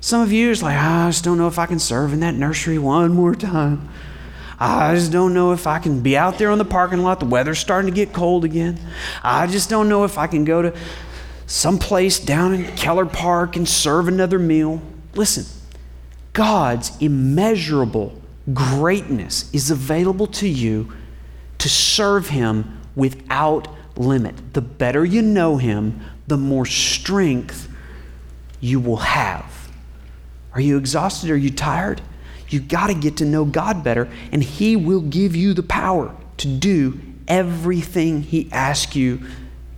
Some 0.02 0.22
of 0.22 0.34
you 0.34 0.52
is 0.52 0.62
like, 0.62 0.76
ah, 0.78 1.08
I 1.08 1.10
just 1.10 1.24
don't 1.24 1.38
know 1.38 1.48
if 1.48 1.58
I 1.58 1.66
can 1.66 1.80
serve 1.80 2.12
in 2.12 2.20
that 2.20 2.36
nursery 2.36 2.78
one 2.78 3.14
more 3.14 3.34
time. 3.34 3.88
I 4.60 4.96
just 4.96 5.14
don't 5.14 5.34
know 5.34 5.54
if 5.54 5.66
I 5.66 5.80
can 5.80 6.02
be 6.02 6.18
out 6.18 6.38
there 6.38 6.50
on 6.50 6.58
the 6.58 6.66
parking 6.66 7.00
lot. 7.00 7.22
The 7.22 7.26
weather's 7.26 7.60
starting 7.60 7.90
to 7.90 7.96
get 7.96 8.14
cold 8.14 8.44
again. 8.44 8.80
I 9.24 9.48
just 9.48 9.70
don't 9.70 9.88
know 9.88 10.04
if 10.04 10.18
I 10.18 10.28
can 10.28 10.44
go 10.44 10.62
to 10.62 10.74
some 11.48 11.80
place 11.80 12.20
down 12.20 12.54
in 12.54 12.76
Keller 12.76 13.06
Park 13.06 13.56
and 13.56 13.68
serve 13.68 14.10
another 14.10 14.40
meal. 14.40 14.82
Listen, 15.16 15.46
God's 16.34 16.92
immeasurable 17.00 18.20
greatness 18.54 19.54
is 19.54 19.72
available 19.72 20.28
to 20.28 20.48
you 20.48 20.92
to 21.60 21.70
serve 21.70 22.30
Him 22.30 22.82
without 22.96 23.68
limit. 23.96 24.54
The 24.54 24.62
better 24.62 25.06
you 25.06 25.22
know 25.22 25.58
Him, 25.58 26.02
the 26.28 26.38
more 26.38 26.66
strength 26.66 27.70
you 28.60 28.80
will 28.80 28.98
have. 28.98 29.70
Are 30.54 30.62
you 30.62 30.78
exhausted? 30.78 31.30
Are 31.30 31.38
you 31.38 31.52
tired? 31.52 32.02
You 32.50 32.60
got 32.60 32.88
to 32.88 32.94
get 32.94 33.18
to 33.18 33.26
know 33.26 33.46
God 33.46 33.84
better, 33.84 34.10
and 34.32 34.44
He 34.44 34.76
will 34.76 35.02
give 35.02 35.36
you 35.36 35.54
the 35.54 35.64
power 35.64 36.16
to 36.38 36.48
do 36.48 37.00
everything 37.28 38.24
He 38.24 38.50
asks 38.52 38.96
you 38.96 39.22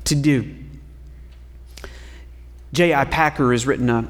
to 0.06 0.15
do. 0.15 0.56
J.I. 2.74 3.06
Packer 3.06 3.52
has 3.52 3.65
written 3.65 3.89
a, 3.89 4.08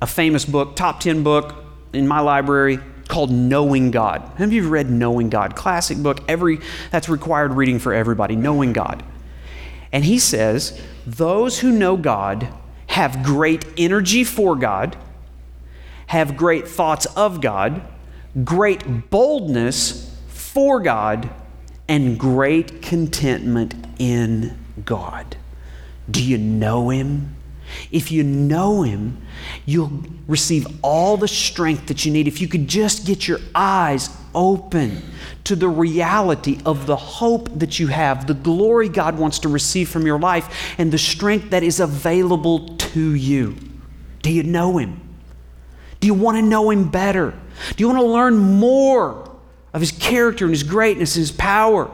a 0.00 0.06
famous 0.06 0.44
book, 0.44 0.76
top 0.76 1.00
10 1.00 1.22
book 1.22 1.54
in 1.92 2.06
my 2.06 2.20
library 2.20 2.78
called 3.08 3.30
Knowing 3.30 3.90
God. 3.90 4.22
Have 4.36 4.52
you 4.52 4.68
read 4.68 4.88
Knowing 4.90 5.30
God? 5.30 5.56
Classic 5.56 5.98
book, 5.98 6.20
every 6.28 6.60
that's 6.90 7.08
required 7.08 7.52
reading 7.52 7.78
for 7.78 7.92
everybody, 7.92 8.36
Knowing 8.36 8.72
God. 8.72 9.02
And 9.92 10.04
he 10.04 10.18
says, 10.18 10.80
those 11.06 11.58
who 11.58 11.72
know 11.72 11.96
God 11.96 12.48
have 12.86 13.22
great 13.22 13.64
energy 13.76 14.24
for 14.24 14.56
God 14.56 14.96
have 16.10 16.36
great 16.36 16.66
thoughts 16.66 17.06
of 17.14 17.40
God, 17.40 17.82
great 18.42 19.10
boldness 19.10 20.12
for 20.26 20.80
God, 20.80 21.30
and 21.86 22.18
great 22.18 22.82
contentment 22.82 23.74
in 24.00 24.58
God. 24.84 25.36
Do 26.10 26.20
you 26.20 26.36
know 26.36 26.90
Him? 26.90 27.36
If 27.90 28.10
you 28.12 28.22
know 28.22 28.82
Him, 28.82 29.20
you'll 29.66 30.02
receive 30.26 30.66
all 30.82 31.16
the 31.16 31.28
strength 31.28 31.86
that 31.86 32.04
you 32.04 32.12
need. 32.12 32.28
If 32.28 32.40
you 32.40 32.48
could 32.48 32.68
just 32.68 33.06
get 33.06 33.26
your 33.26 33.38
eyes 33.54 34.10
open 34.34 35.02
to 35.44 35.56
the 35.56 35.68
reality 35.68 36.58
of 36.64 36.86
the 36.86 36.96
hope 36.96 37.58
that 37.58 37.78
you 37.78 37.88
have, 37.88 38.26
the 38.26 38.34
glory 38.34 38.88
God 38.88 39.18
wants 39.18 39.40
to 39.40 39.48
receive 39.48 39.88
from 39.88 40.06
your 40.06 40.18
life, 40.18 40.74
and 40.78 40.92
the 40.92 40.98
strength 40.98 41.50
that 41.50 41.62
is 41.62 41.80
available 41.80 42.76
to 42.76 43.14
you. 43.14 43.56
Do 44.22 44.32
you 44.32 44.42
know 44.42 44.78
Him? 44.78 45.00
Do 46.00 46.06
you 46.06 46.14
want 46.14 46.36
to 46.36 46.42
know 46.42 46.70
Him 46.70 46.88
better? 46.88 47.30
Do 47.30 47.74
you 47.82 47.88
want 47.88 47.98
to 48.00 48.06
learn 48.06 48.38
more 48.38 49.30
of 49.72 49.80
His 49.80 49.92
character 49.92 50.44
and 50.44 50.52
His 50.52 50.62
greatness 50.62 51.16
and 51.16 51.22
His 51.22 51.32
power? 51.32 51.90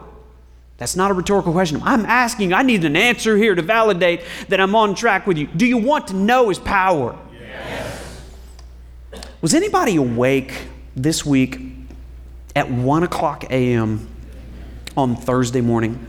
That's 0.78 0.94
not 0.94 1.10
a 1.10 1.14
rhetorical 1.14 1.52
question. 1.52 1.80
I'm 1.82 2.04
asking, 2.04 2.52
I 2.52 2.62
need 2.62 2.84
an 2.84 2.96
answer 2.96 3.36
here 3.36 3.54
to 3.54 3.62
validate 3.62 4.22
that 4.48 4.60
I'm 4.60 4.74
on 4.74 4.94
track 4.94 5.26
with 5.26 5.38
you. 5.38 5.46
Do 5.46 5.64
you 5.64 5.78
want 5.78 6.08
to 6.08 6.14
know 6.14 6.50
His 6.50 6.58
power? 6.58 7.18
Yes. 7.32 8.22
Was 9.40 9.54
anybody 9.54 9.96
awake 9.96 10.66
this 10.94 11.24
week 11.24 11.60
at 12.54 12.70
1 12.70 13.02
o'clock 13.02 13.44
a.m. 13.44 14.06
on 14.96 15.16
Thursday 15.16 15.62
morning? 15.62 16.04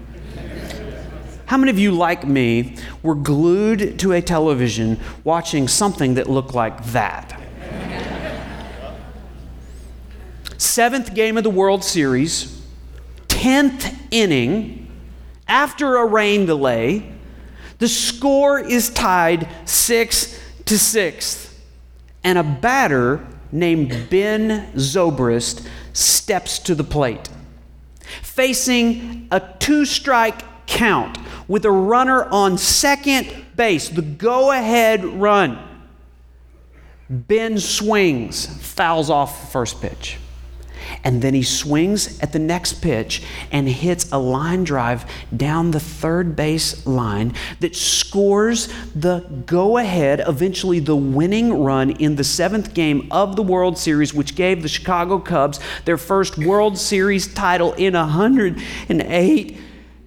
How 1.46 1.56
many 1.56 1.72
of 1.72 1.80
you, 1.80 1.92
like 1.92 2.28
me, 2.28 2.76
were 3.04 3.16
glued 3.16 4.00
to 4.00 4.12
a 4.12 4.22
television 4.22 5.00
watching 5.24 5.70
something 5.70 6.16
that 6.16 6.30
looked 6.30 6.54
like 6.54 6.84
that? 6.88 7.42
seventh 10.58 11.14
game 11.14 11.38
of 11.38 11.44
the 11.44 11.50
World 11.50 11.84
Series, 11.84 12.57
10th 13.38 13.96
inning, 14.10 14.92
after 15.48 15.98
a 15.98 16.06
rain 16.08 16.48
delay, 16.48 17.14
the 17.78 17.88
score 17.88 18.60
is 18.60 18.90
tied 18.90 19.48
6 19.66 20.42
to 20.66 20.80
6. 20.80 21.56
And 22.24 22.40
a 22.40 22.44
batter 22.44 23.26
named 23.52 24.10
Ben 24.10 24.72
Zobrist 24.74 25.68
steps 25.94 26.58
to 26.60 26.74
the 26.74 26.84
plate. 26.84 27.30
Facing 28.24 29.28
a 29.30 29.40
two 29.60 29.86
strike 29.86 30.42
count 30.66 31.20
with 31.48 31.64
a 31.64 31.72
runner 31.72 32.26
on 32.26 32.58
second 32.58 33.32
base, 33.56 33.88
the 33.90 34.02
go 34.02 34.52
ahead 34.52 35.06
run. 35.06 35.60
Ben 37.08 37.60
swings, 37.60 38.48
fouls 38.74 39.12
off 39.12 39.42
the 39.42 39.48
first 39.48 39.80
pitch. 39.80 40.18
And 41.04 41.22
then 41.22 41.34
he 41.34 41.44
swings 41.44 42.20
at 42.20 42.34
the 42.34 42.40
next 42.40 42.82
pitch 42.82 43.24
and 43.52 43.68
hits 43.68 44.12
a 44.12 44.18
line 44.18 44.64
drive 44.64 45.06
down 45.36 45.72
the 45.72 45.80
third 45.80 46.36
base 46.36 46.86
line 46.86 47.34
that 47.60 47.76
scores 47.76 48.68
the 48.96 49.20
go 49.46 49.78
ahead, 49.78 50.22
eventually 50.28 50.80
the 50.80 50.96
winning 50.96 51.64
run 51.64 51.92
in 51.92 52.16
the 52.16 52.24
seventh 52.24 52.74
game 52.74 53.08
of 53.12 53.36
the 53.36 53.44
World 53.44 53.78
Series, 53.78 54.14
which 54.14 54.36
gave 54.36 54.62
the 54.62 54.70
Chicago 54.70 55.20
Cubs 55.20 55.60
their 55.86 55.98
first 55.98 56.38
World 56.38 56.78
Series 56.78 57.34
title 57.34 57.74
in 57.74 57.94
108 57.94 59.58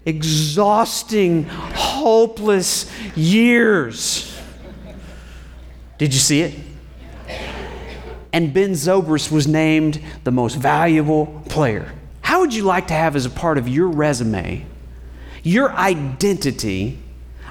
exhausting, 0.07 1.45
hopeless 1.45 2.91
years. 3.17 4.37
Did 5.99 6.15
you 6.15 6.21
see 6.21 6.41
it? 6.43 6.55
And 8.33 8.55
Ben 8.55 8.73
Zobrist 8.73 9.31
was 9.31 9.47
named 9.47 10.01
the 10.25 10.31
most 10.31 10.55
valuable 10.55 11.43
player. 11.49 11.93
How 12.23 12.41
would 12.41 12.55
you 12.55 12.63
like 12.63 12.87
to 12.89 12.95
have 12.95 13.17
as 13.17 13.27
a 13.27 13.31
part 13.31 13.59
of 13.59 13.69
your 13.69 13.89
resume, 13.89 14.65
your 15.43 15.73
identity, 15.73 16.99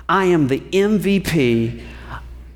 I 0.08 0.26
am 0.26 0.48
the 0.48 0.60
MVP 0.60 1.84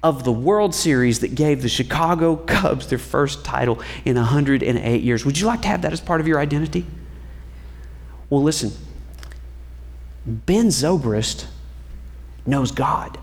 of 0.01 0.23
the 0.23 0.31
World 0.31 0.75
Series 0.75 1.19
that 1.19 1.35
gave 1.35 1.61
the 1.61 1.69
Chicago 1.69 2.35
Cubs 2.47 2.87
their 2.87 2.97
first 2.97 3.43
title 3.43 3.81
in 4.05 4.15
108 4.15 5.01
years. 5.01 5.25
Would 5.25 5.39
you 5.39 5.47
like 5.47 5.61
to 5.63 5.67
have 5.67 5.81
that 5.81 5.93
as 5.93 6.01
part 6.01 6.21
of 6.21 6.27
your 6.27 6.39
identity? 6.39 6.85
Well, 8.29 8.43
listen, 8.43 8.71
Ben 10.25 10.67
Zobrist 10.67 11.45
knows 12.45 12.71
God. 12.71 13.17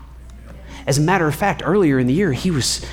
As 0.87 0.97
a 0.97 1.01
matter 1.01 1.27
of 1.27 1.35
fact, 1.35 1.61
earlier 1.63 1.99
in 1.99 2.07
the 2.07 2.13
year, 2.13 2.33
he 2.33 2.49
was 2.49 2.85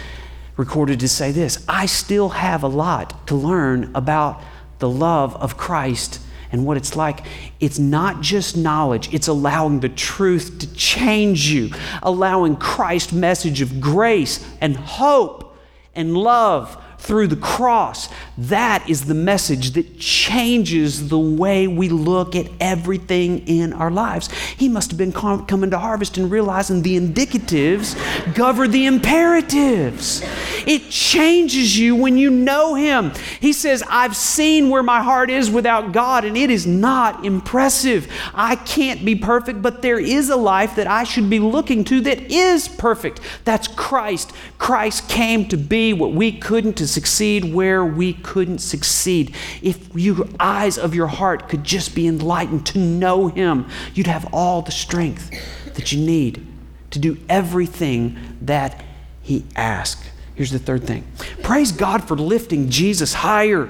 recorded 0.58 1.00
to 1.00 1.08
say 1.08 1.32
this 1.32 1.64
I 1.66 1.86
still 1.86 2.28
have 2.30 2.62
a 2.62 2.68
lot 2.68 3.26
to 3.28 3.34
learn 3.34 3.90
about 3.94 4.42
the 4.80 4.90
love 4.90 5.34
of 5.36 5.56
Christ 5.56 6.20
and 6.52 6.66
what 6.66 6.76
it's 6.76 6.96
like. 6.96 7.24
It's 7.60 7.78
not 7.78 8.20
just 8.20 8.56
knowledge, 8.56 9.12
it's 9.14 9.28
allowing 9.28 9.80
the 9.80 9.88
truth 9.88 10.58
to 10.58 10.74
change 10.74 11.48
you, 11.50 11.70
allowing 12.02 12.56
Christ's 12.56 13.12
message 13.12 13.62
of 13.62 13.80
grace 13.80 14.44
and 14.60 14.76
hope 14.76 15.56
and 15.94 16.16
love 16.16 16.82
through 16.98 17.28
the 17.28 17.36
cross. 17.36 18.08
That 18.36 18.88
is 18.88 19.06
the 19.06 19.14
message 19.14 19.72
that 19.72 19.98
changes 19.98 21.08
the 21.08 21.18
way 21.18 21.66
we 21.66 21.88
look 21.88 22.34
at 22.34 22.48
everything 22.60 23.46
in 23.46 23.72
our 23.72 23.90
lives. 23.90 24.30
He 24.56 24.68
must 24.68 24.90
have 24.90 24.98
been 24.98 25.12
com- 25.12 25.46
coming 25.46 25.70
to 25.70 25.78
harvest 25.78 26.18
and 26.18 26.30
realizing 26.30 26.82
the 26.82 26.98
indicatives 26.98 27.96
govern 28.34 28.70
the 28.70 28.86
imperatives. 28.86 30.22
It 30.66 30.90
changes 30.90 31.78
you 31.78 31.94
when 31.96 32.18
you 32.18 32.30
know 32.30 32.74
Him. 32.74 33.12
He 33.40 33.52
says, 33.52 33.82
I've 33.88 34.16
seen 34.16 34.68
where 34.68 34.82
my 34.82 35.02
heart 35.02 35.30
is 35.30 35.50
without 35.50 35.92
God, 35.92 36.24
and 36.24 36.36
it 36.36 36.50
is 36.50 36.66
not 36.66 37.24
impressive. 37.24 38.10
I 38.34 38.56
can't 38.56 39.04
be 39.04 39.14
perfect, 39.14 39.62
but 39.62 39.82
there 39.82 39.98
is 39.98 40.28
a 40.30 40.36
life 40.36 40.76
that 40.76 40.86
I 40.86 41.04
should 41.04 41.30
be 41.30 41.38
looking 41.38 41.84
to 41.84 42.00
that 42.02 42.30
is 42.30 42.68
perfect. 42.68 43.20
That's 43.44 43.68
Christ. 43.68 44.32
Christ 44.58 45.08
came 45.08 45.48
to 45.48 45.56
be 45.56 45.92
what 45.92 46.12
we 46.12 46.32
couldn't 46.32 46.74
to 46.74 46.87
succeed 46.88 47.52
where 47.52 47.84
we 47.84 48.14
couldn't 48.14 48.58
succeed. 48.58 49.34
If 49.62 49.94
your 49.94 50.26
eyes 50.40 50.78
of 50.78 50.94
your 50.94 51.06
heart 51.06 51.48
could 51.48 51.64
just 51.64 51.94
be 51.94 52.06
enlightened 52.06 52.66
to 52.66 52.78
know 52.78 53.28
Him, 53.28 53.68
you'd 53.94 54.06
have 54.06 54.28
all 54.32 54.62
the 54.62 54.72
strength 54.72 55.30
that 55.74 55.92
you 55.92 56.00
need 56.00 56.46
to 56.90 56.98
do 56.98 57.18
everything 57.28 58.18
that 58.42 58.82
He 59.22 59.44
asks. 59.54 60.08
Here's 60.34 60.50
the 60.50 60.58
third 60.58 60.84
thing 60.84 61.04
praise 61.42 61.72
God 61.72 62.06
for 62.06 62.16
lifting 62.16 62.70
Jesus 62.70 63.14
higher. 63.14 63.68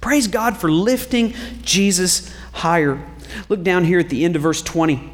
Praise 0.00 0.26
God 0.26 0.56
for 0.58 0.70
lifting 0.70 1.32
Jesus 1.62 2.30
higher. 2.52 3.02
Look 3.48 3.62
down 3.62 3.84
here 3.84 3.98
at 3.98 4.10
the 4.10 4.24
end 4.24 4.36
of 4.36 4.42
verse 4.42 4.60
20. 4.60 5.12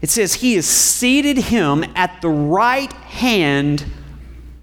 It 0.00 0.10
says, 0.10 0.34
He 0.34 0.54
has 0.54 0.66
seated 0.66 1.36
him 1.36 1.84
at 1.94 2.22
the 2.22 2.28
right 2.30 2.92
hand 2.92 3.84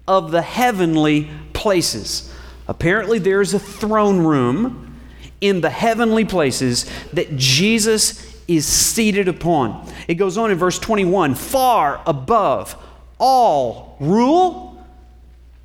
of 0.06 0.30
the 0.30 0.42
heavenly 0.42 1.30
places. 1.52 2.32
Apparently, 2.68 3.18
there's 3.18 3.54
a 3.54 3.58
throne 3.58 4.18
room 4.18 4.96
in 5.40 5.60
the 5.60 5.70
heavenly 5.70 6.24
places 6.24 6.86
that 7.12 7.36
Jesus 7.36 8.34
is 8.48 8.66
seated 8.66 9.28
upon. 9.28 9.90
It 10.08 10.14
goes 10.14 10.38
on 10.38 10.50
in 10.50 10.58
verse 10.58 10.78
21 10.78 11.34
far 11.34 12.00
above 12.06 12.76
all 13.18 13.96
rule, 13.98 14.84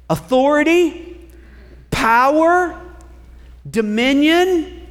authority, 0.09 1.17
power, 1.89 2.79
dominion, 3.69 4.87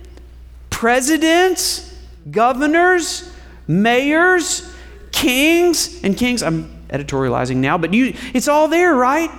presidents, 0.68 1.94
governors, 2.30 3.32
mayors, 3.66 4.72
kings, 5.12 6.02
and 6.02 6.16
kings. 6.16 6.42
I'm 6.42 6.79
editorializing 6.92 7.56
now, 7.56 7.78
but 7.78 7.94
you, 7.94 8.14
it's 8.34 8.48
all 8.48 8.68
there, 8.68 8.94
right? 8.94 9.30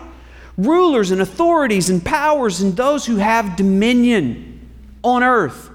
Rulers 0.57 1.11
and 1.11 1.21
authorities 1.21 1.89
and 1.89 2.03
powers 2.03 2.61
and 2.61 2.75
those 2.75 3.05
who 3.05 3.17
have 3.17 3.55
dominion 3.55 4.69
on 5.03 5.23
earth. 5.23 5.69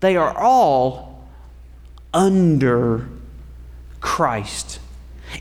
They 0.00 0.16
are 0.16 0.36
all 0.38 1.28
under 2.14 3.08
Christ, 4.00 4.80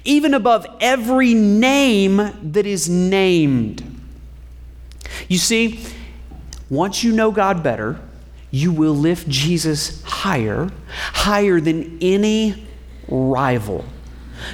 even 0.03 0.33
above 0.33 0.65
every 0.81 1.33
name 1.33 2.17
that 2.51 2.65
is 2.65 2.89
named. 2.89 3.83
You 5.27 5.37
see, 5.37 5.85
once 6.69 7.03
you 7.03 7.13
know 7.13 7.31
God 7.31 7.63
better, 7.63 7.99
you 8.51 8.71
will 8.71 8.95
lift 8.95 9.27
Jesus 9.27 10.01
higher, 10.03 10.69
higher 10.87 11.59
than 11.59 11.97
any 12.01 12.67
rival. 13.07 13.85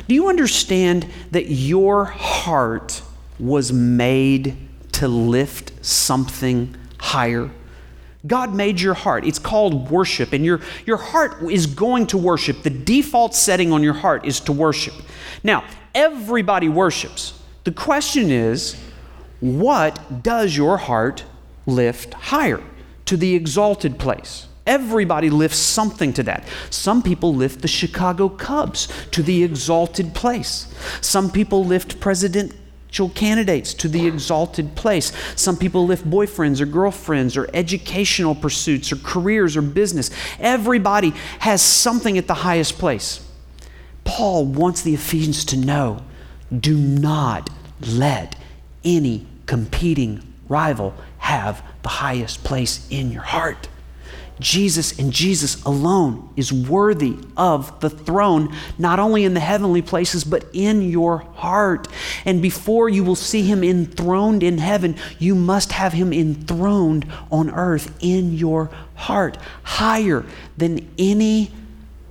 Do 0.08 0.15
you 0.15 0.30
understand 0.30 1.08
that 1.32 1.48
your 1.48 2.06
heart 2.06 3.02
was 3.39 3.72
made 3.72 4.56
to 4.93 5.08
lift 5.08 5.86
something 5.86 6.76
higher? 6.98 7.50
God 8.26 8.54
made 8.54 8.80
your 8.80 8.93
heart. 8.93 9.26
It's 9.26 9.39
called 9.39 9.89
worship, 9.91 10.32
and 10.32 10.46
your, 10.46 10.62
your 10.86 10.98
heart 10.98 11.43
is 11.52 11.65
going 11.65 12.08
to 12.08 12.17
worship. 12.17 12.63
The 12.63 12.69
default 12.69 13.36
setting 13.36 13.74
on 13.74 13.84
your 13.84 13.93
heart 13.93 14.26
is 14.26 14.39
to 14.41 14.54
worship. 14.54 14.93
Now, 15.43 15.65
everybody 15.93 16.69
worships. 16.69 17.39
The 17.65 17.72
question 17.72 18.32
is, 18.32 18.78
what 19.41 20.24
does 20.24 20.56
your 20.56 20.78
heart 20.78 21.26
lift 21.65 22.13
higher 22.13 22.63
to 23.06 23.17
the 23.17 23.36
exalted 23.36 24.00
place? 24.00 24.48
Everybody 24.65 25.30
lifts 25.30 25.58
something 25.58 26.13
to 26.13 26.23
that. 26.23 26.47
Some 26.69 27.04
people 27.04 27.36
lift 27.36 27.62
the 27.62 27.67
Chicago 27.67 28.30
Cubs 28.30 28.88
to 29.12 29.21
the 29.21 29.43
exalted 29.43 30.13
place. 30.13 30.73
Some 31.02 31.30
people 31.30 31.65
lift 31.65 31.99
presidential 31.99 33.10
candidates 33.10 33.73
to 33.73 33.89
the 33.89 34.08
exalted 34.08 34.76
place. 34.76 35.12
Some 35.36 35.58
people 35.58 35.86
lift 35.86 36.10
boyfriends 36.10 36.62
or 36.62 36.65
girlfriends 36.65 37.36
or 37.36 37.49
educational 37.54 38.36
pursuits 38.36 38.91
or 38.93 38.95
careers 38.97 39.58
or 39.58 39.62
business. 39.62 40.12
Everybody 40.39 41.10
has 41.39 41.62
something 41.62 42.17
at 42.17 42.28
the 42.28 42.34
highest 42.34 42.78
place. 42.78 43.28
Paul 44.06 44.45
wants 44.45 44.82
the 44.82 44.93
Ephesians 44.93 45.43
to 45.45 45.58
know 45.58 46.04
do 46.58 46.78
not 46.78 47.49
let 47.82 48.36
any 48.86 49.26
competing 49.45 50.21
rival 50.47 50.93
have 51.17 51.63
the 51.82 51.89
highest 51.89 52.43
place 52.43 52.88
in 52.89 53.12
your 53.12 53.23
heart. 53.23 53.67
Jesus 54.39 54.98
and 55.00 55.12
Jesus 55.12 55.63
alone 55.63 56.30
is 56.36 56.52
worthy 56.52 57.17
of 57.38 57.80
the 57.80 57.89
throne, 57.89 58.54
not 58.78 59.00
only 59.00 59.24
in 59.24 59.34
the 59.34 59.39
heavenly 59.39 59.82
places, 59.82 60.24
but 60.24 60.46
in 60.54 60.82
your 60.82 61.19
heart. 61.36 61.88
And 62.26 62.41
before 62.41 62.89
you 62.89 63.04
will 63.04 63.15
see 63.15 63.43
him 63.43 63.63
enthroned 63.63 64.43
in 64.43 64.58
heaven, 64.58 64.96
you 65.19 65.36
must 65.36 65.72
have 65.72 65.93
him 65.93 66.12
enthroned 66.12 67.06
on 67.32 67.52
earth 67.52 67.96
in 68.02 68.34
your 68.34 68.69
heart, 68.96 69.38
higher 69.63 70.26
than 70.58 70.89
any 70.98 71.52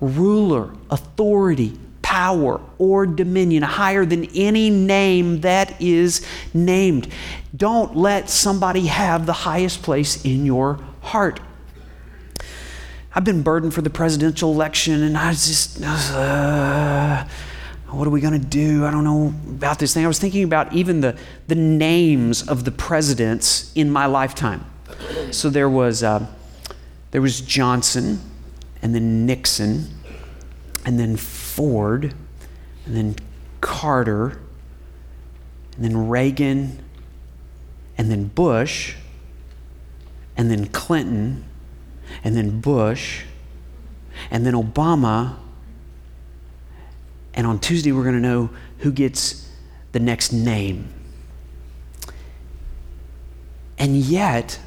ruler, 0.00 0.70
authority, 0.90 1.78
power, 2.02 2.60
or 2.78 3.06
dominion, 3.06 3.62
higher 3.62 4.04
than 4.04 4.24
any 4.36 4.70
name 4.70 5.40
that 5.40 5.80
is 5.80 6.26
named. 6.52 7.08
Don't 7.56 7.96
let 7.96 8.28
somebody 8.28 8.86
have 8.86 9.26
the 9.26 9.32
highest 9.32 9.82
place 9.82 10.24
in 10.24 10.44
your 10.44 10.78
heart. 11.00 11.40
I've 13.14 13.24
been 13.24 13.42
burdened 13.42 13.74
for 13.74 13.82
the 13.82 13.90
presidential 13.90 14.52
election, 14.52 15.02
and 15.02 15.18
I 15.18 15.28
was 15.28 15.46
just, 15.46 15.82
uh, 15.82 17.26
what 17.90 18.06
are 18.06 18.10
we 18.10 18.22
going 18.22 18.40
to 18.40 18.46
do? 18.46 18.86
I 18.86 18.90
don't 18.90 19.04
know 19.04 19.34
about 19.48 19.78
this 19.78 19.92
thing. 19.92 20.02
I 20.02 20.08
was 20.08 20.18
thinking 20.18 20.44
about 20.44 20.72
even 20.72 21.02
the, 21.02 21.18
the 21.46 21.54
names 21.54 22.48
of 22.48 22.64
the 22.64 22.70
presidents 22.70 23.70
in 23.74 23.90
my 23.90 24.06
lifetime. 24.06 24.64
So 25.30 25.50
there 25.50 25.68
was, 25.68 26.02
uh, 26.02 26.26
there 27.10 27.20
was 27.20 27.42
Johnson, 27.42 28.18
and 28.80 28.94
then 28.94 29.26
Nixon, 29.26 29.88
and 30.86 30.98
then 30.98 31.18
Ford, 31.18 32.14
and 32.86 32.96
then 32.96 33.16
Carter, 33.60 34.40
and 35.76 35.84
then 35.84 36.08
Reagan, 36.08 36.82
and 37.98 38.10
then 38.10 38.28
Bush, 38.28 38.94
and 40.34 40.50
then 40.50 40.66
Clinton 40.68 41.44
and 42.24 42.36
then 42.36 42.60
Bush, 42.60 43.24
and 44.30 44.44
then 44.46 44.54
Obama. 44.54 45.36
And 47.34 47.46
on 47.46 47.58
Tuesday, 47.58 47.92
we're 47.92 48.02
going 48.02 48.14
to 48.14 48.20
know 48.20 48.50
who 48.78 48.92
gets 48.92 49.48
the 49.92 50.00
next 50.00 50.32
name. 50.32 50.92
And 53.78 53.96
yet, 53.96 54.60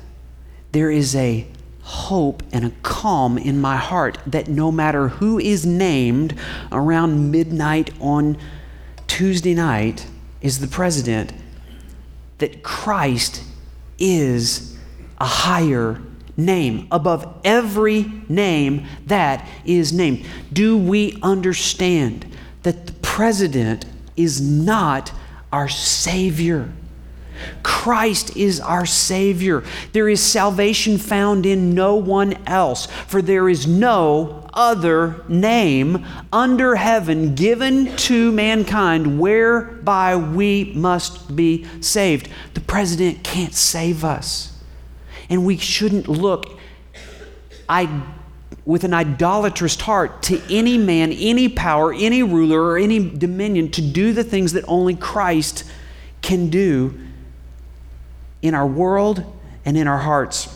there 0.71 0.91
is 0.91 1.15
a 1.15 1.47
hope 1.81 2.41
and 2.51 2.65
a 2.65 2.71
calm 2.81 3.37
in 3.37 3.61
my 3.61 3.77
heart 3.77 4.17
that 4.25 4.47
no 4.47 4.71
matter 4.71 5.07
who 5.07 5.39
is 5.39 5.65
named 5.65 6.37
around 6.71 7.31
midnight 7.31 7.91
on 8.01 8.37
Tuesday 9.07 9.53
night 9.53 10.07
is 10.41 10.59
the 10.59 10.67
president, 10.67 11.31
that 12.39 12.63
Christ 12.63 13.43
is 13.99 14.77
a 15.19 15.25
higher 15.25 16.01
name, 16.37 16.87
above 16.91 17.41
every 17.43 18.11
name 18.27 18.85
that 19.07 19.47
is 19.65 19.93
named. 19.93 20.25
Do 20.51 20.77
we 20.77 21.17
understand 21.21 22.25
that 22.63 22.87
the 22.87 22.93
president 22.93 23.85
is 24.15 24.41
not 24.41 25.11
our 25.51 25.69
Savior? 25.69 26.71
Christ 27.63 28.35
is 28.37 28.59
our 28.59 28.85
Savior. 28.85 29.63
There 29.91 30.07
is 30.09 30.21
salvation 30.21 30.97
found 30.97 31.45
in 31.45 31.73
no 31.73 31.95
one 31.95 32.33
else, 32.47 32.85
for 33.07 33.21
there 33.21 33.49
is 33.49 33.67
no 33.67 34.47
other 34.53 35.23
name 35.27 36.05
under 36.31 36.75
heaven 36.75 37.35
given 37.35 37.95
to 37.97 38.31
mankind 38.31 39.19
whereby 39.19 40.15
we 40.15 40.71
must 40.75 41.35
be 41.35 41.65
saved. 41.81 42.29
The 42.53 42.61
president 42.61 43.23
can't 43.23 43.53
save 43.53 44.03
us. 44.03 44.54
And 45.29 45.45
we 45.45 45.57
shouldn't 45.57 46.07
look 46.07 46.59
I, 47.67 48.03
with 48.65 48.83
an 48.83 48.93
idolatrous 48.93 49.79
heart 49.79 50.23
to 50.23 50.41
any 50.49 50.77
man, 50.77 51.11
any 51.11 51.49
power, 51.49 51.93
any 51.93 52.23
ruler, 52.23 52.61
or 52.61 52.77
any 52.77 53.09
dominion 53.09 53.71
to 53.71 53.81
do 53.81 54.13
the 54.13 54.23
things 54.23 54.53
that 54.53 54.65
only 54.67 54.95
Christ 54.95 55.63
can 56.21 56.49
do 56.49 56.99
in 58.41 58.53
our 58.53 58.67
world 58.67 59.23
and 59.65 59.77
in 59.77 59.87
our 59.87 59.97
hearts. 59.97 60.55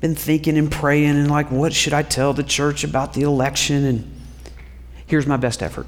Been 0.00 0.14
thinking 0.14 0.56
and 0.56 0.70
praying 0.70 1.10
and 1.10 1.30
like, 1.30 1.50
what 1.50 1.72
should 1.72 1.92
I 1.92 2.02
tell 2.02 2.32
the 2.32 2.42
church 2.42 2.84
about 2.84 3.12
the 3.12 3.22
election? 3.22 3.84
And 3.84 4.20
here's 5.06 5.26
my 5.26 5.36
best 5.36 5.62
effort. 5.62 5.86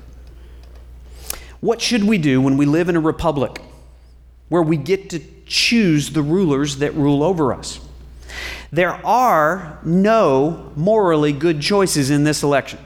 What 1.60 1.80
should 1.80 2.04
we 2.04 2.18
do 2.18 2.40
when 2.40 2.56
we 2.56 2.66
live 2.66 2.88
in 2.88 2.96
a 2.96 3.00
republic 3.00 3.62
where 4.48 4.62
we 4.62 4.76
get 4.76 5.10
to 5.10 5.20
choose 5.52 6.10
the 6.10 6.22
rulers 6.22 6.78
that 6.78 6.94
rule 6.94 7.22
over 7.22 7.52
us? 7.52 7.78
There 8.72 8.94
are 9.06 9.78
no 9.84 10.72
morally 10.74 11.32
good 11.32 11.60
choices 11.60 12.10
in 12.10 12.24
this 12.24 12.42
election. 12.42 12.78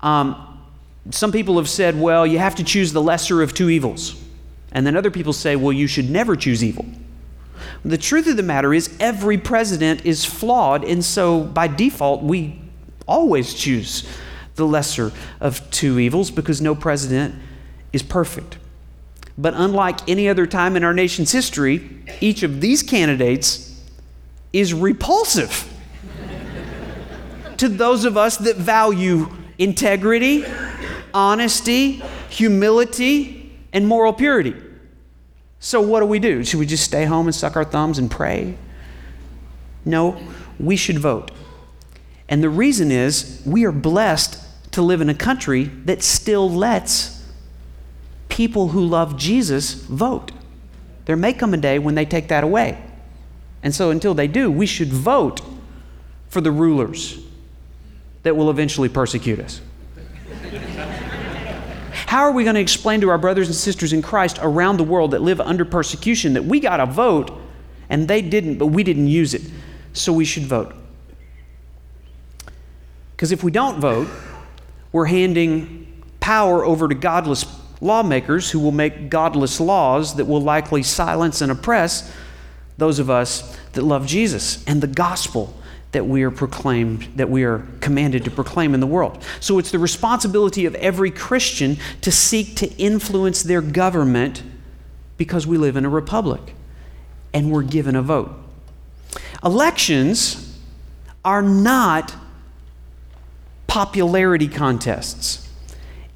Um, 0.00 0.60
some 1.10 1.32
people 1.32 1.56
have 1.56 1.68
said, 1.68 2.00
well, 2.00 2.24
you 2.24 2.38
have 2.38 2.54
to 2.54 2.64
choose 2.64 2.92
the 2.92 3.02
lesser 3.02 3.42
of 3.42 3.54
two 3.54 3.68
evils. 3.68 4.22
And 4.70 4.86
then 4.86 4.96
other 4.96 5.10
people 5.10 5.32
say, 5.32 5.56
well, 5.56 5.72
you 5.72 5.88
should 5.88 6.08
never 6.08 6.36
choose 6.36 6.62
evil. 6.62 6.86
The 7.84 7.98
truth 7.98 8.28
of 8.28 8.36
the 8.36 8.44
matter 8.44 8.72
is, 8.72 8.96
every 9.00 9.36
president 9.36 10.06
is 10.06 10.24
flawed, 10.24 10.84
and 10.84 11.04
so 11.04 11.42
by 11.42 11.66
default, 11.66 12.22
we 12.22 12.60
always 13.08 13.52
choose 13.52 14.08
the 14.54 14.66
lesser 14.66 15.10
of 15.40 15.68
two 15.72 15.98
evils 15.98 16.30
because 16.30 16.60
no 16.60 16.76
president 16.76 17.34
is 17.92 18.02
perfect. 18.02 18.58
But 19.38 19.54
unlike 19.54 20.08
any 20.08 20.28
other 20.28 20.46
time 20.46 20.76
in 20.76 20.82
our 20.82 20.92
nation's 20.92 21.30
history, 21.30 21.88
each 22.20 22.42
of 22.42 22.60
these 22.60 22.82
candidates 22.82 23.80
is 24.52 24.74
repulsive 24.74 25.72
to 27.56 27.68
those 27.68 28.04
of 28.04 28.16
us 28.16 28.36
that 28.38 28.56
value 28.56 29.28
integrity, 29.58 30.44
honesty, 31.14 32.02
humility, 32.28 33.56
and 33.72 33.86
moral 33.86 34.12
purity. 34.12 34.54
So, 35.60 35.80
what 35.80 36.00
do 36.00 36.06
we 36.06 36.18
do? 36.18 36.44
Should 36.44 36.60
we 36.60 36.66
just 36.66 36.84
stay 36.84 37.04
home 37.04 37.26
and 37.26 37.34
suck 37.34 37.56
our 37.56 37.64
thumbs 37.64 37.98
and 37.98 38.10
pray? 38.10 38.56
No, 39.84 40.20
we 40.58 40.76
should 40.76 40.98
vote. 40.98 41.30
And 42.28 42.42
the 42.42 42.50
reason 42.50 42.92
is 42.92 43.42
we 43.44 43.64
are 43.64 43.72
blessed 43.72 44.38
to 44.72 44.82
live 44.82 45.00
in 45.00 45.08
a 45.08 45.14
country 45.14 45.64
that 45.64 46.02
still 46.02 46.50
lets 46.50 47.17
people 48.38 48.68
who 48.68 48.86
love 48.86 49.16
Jesus 49.16 49.74
vote. 49.74 50.30
There 51.06 51.16
may 51.16 51.32
come 51.32 51.54
a 51.54 51.56
day 51.56 51.80
when 51.80 51.96
they 51.96 52.04
take 52.04 52.28
that 52.28 52.44
away. 52.44 52.80
And 53.64 53.74
so, 53.74 53.90
until 53.90 54.14
they 54.14 54.28
do, 54.28 54.48
we 54.48 54.64
should 54.64 54.92
vote 54.92 55.40
for 56.28 56.40
the 56.40 56.52
rulers 56.52 57.18
that 58.22 58.36
will 58.36 58.48
eventually 58.48 58.88
persecute 58.88 59.40
us. 59.40 59.60
How 62.06 62.20
are 62.22 62.30
we 62.30 62.44
going 62.44 62.54
to 62.54 62.60
explain 62.60 63.00
to 63.00 63.08
our 63.08 63.18
brothers 63.18 63.48
and 63.48 63.56
sisters 63.56 63.92
in 63.92 64.02
Christ 64.02 64.38
around 64.40 64.76
the 64.76 64.84
world 64.84 65.10
that 65.10 65.20
live 65.20 65.40
under 65.40 65.64
persecution 65.64 66.34
that 66.34 66.44
we 66.44 66.60
got 66.60 66.78
a 66.78 66.86
vote 66.86 67.36
and 67.90 68.06
they 68.06 68.22
didn't, 68.22 68.58
but 68.58 68.66
we 68.66 68.84
didn't 68.84 69.08
use 69.08 69.34
it? 69.34 69.42
So 69.94 70.12
we 70.12 70.24
should 70.24 70.44
vote. 70.44 70.72
Because 73.16 73.32
if 73.32 73.42
we 73.42 73.50
don't 73.50 73.80
vote, 73.80 74.08
we're 74.92 75.06
handing 75.06 76.04
power 76.20 76.64
over 76.64 76.86
to 76.86 76.94
godless 76.94 77.57
lawmakers 77.80 78.50
who 78.50 78.58
will 78.60 78.72
make 78.72 79.08
godless 79.08 79.60
laws 79.60 80.16
that 80.16 80.24
will 80.24 80.40
likely 80.40 80.82
silence 80.82 81.40
and 81.40 81.52
oppress 81.52 82.12
those 82.76 82.98
of 82.98 83.10
us 83.10 83.56
that 83.72 83.82
love 83.82 84.06
Jesus 84.06 84.64
and 84.66 84.80
the 84.80 84.86
gospel 84.86 85.54
that 85.92 86.06
we 86.06 86.22
are 86.22 86.30
proclaimed, 86.30 87.08
that 87.16 87.30
we 87.30 87.44
are 87.44 87.66
commanded 87.80 88.24
to 88.24 88.30
proclaim 88.30 88.74
in 88.74 88.80
the 88.80 88.86
world. 88.86 89.24
So 89.40 89.58
it's 89.58 89.70
the 89.70 89.78
responsibility 89.78 90.66
of 90.66 90.74
every 90.76 91.10
Christian 91.10 91.78
to 92.02 92.12
seek 92.12 92.56
to 92.56 92.70
influence 92.76 93.42
their 93.42 93.62
government 93.62 94.42
because 95.16 95.46
we 95.46 95.56
live 95.56 95.76
in 95.76 95.84
a 95.84 95.88
republic 95.88 96.54
and 97.32 97.50
we're 97.50 97.62
given 97.62 97.96
a 97.96 98.02
vote. 98.02 98.30
Elections 99.42 100.58
are 101.24 101.42
not 101.42 102.14
popularity 103.66 104.48
contests. 104.48 105.47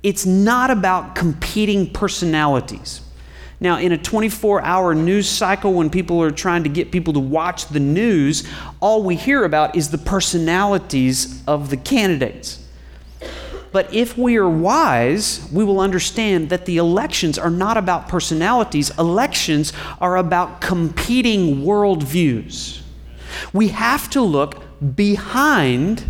It's 0.02 0.26
not 0.26 0.70
about 0.70 1.14
competing 1.14 1.90
personalities. 1.90 3.00
Now, 3.60 3.78
in 3.78 3.92
a 3.92 3.98
24 3.98 4.62
hour 4.62 4.92
news 4.92 5.28
cycle, 5.28 5.72
when 5.74 5.88
people 5.88 6.20
are 6.20 6.32
trying 6.32 6.64
to 6.64 6.68
get 6.68 6.90
people 6.90 7.12
to 7.12 7.20
watch 7.20 7.68
the 7.68 7.78
news, 7.78 8.48
all 8.80 9.04
we 9.04 9.14
hear 9.14 9.44
about 9.44 9.76
is 9.76 9.90
the 9.90 9.98
personalities 9.98 11.44
of 11.46 11.70
the 11.70 11.76
candidates. 11.76 12.58
But 13.70 13.94
if 13.94 14.18
we 14.18 14.36
are 14.36 14.48
wise, 14.48 15.48
we 15.52 15.64
will 15.64 15.80
understand 15.80 16.50
that 16.50 16.66
the 16.66 16.76
elections 16.76 17.38
are 17.38 17.50
not 17.50 17.76
about 17.76 18.08
personalities, 18.08 18.90
elections 18.98 19.72
are 20.00 20.16
about 20.16 20.60
competing 20.60 21.62
worldviews. 21.62 22.82
We 23.52 23.68
have 23.68 24.10
to 24.10 24.20
look 24.20 24.62
behind, 24.96 26.04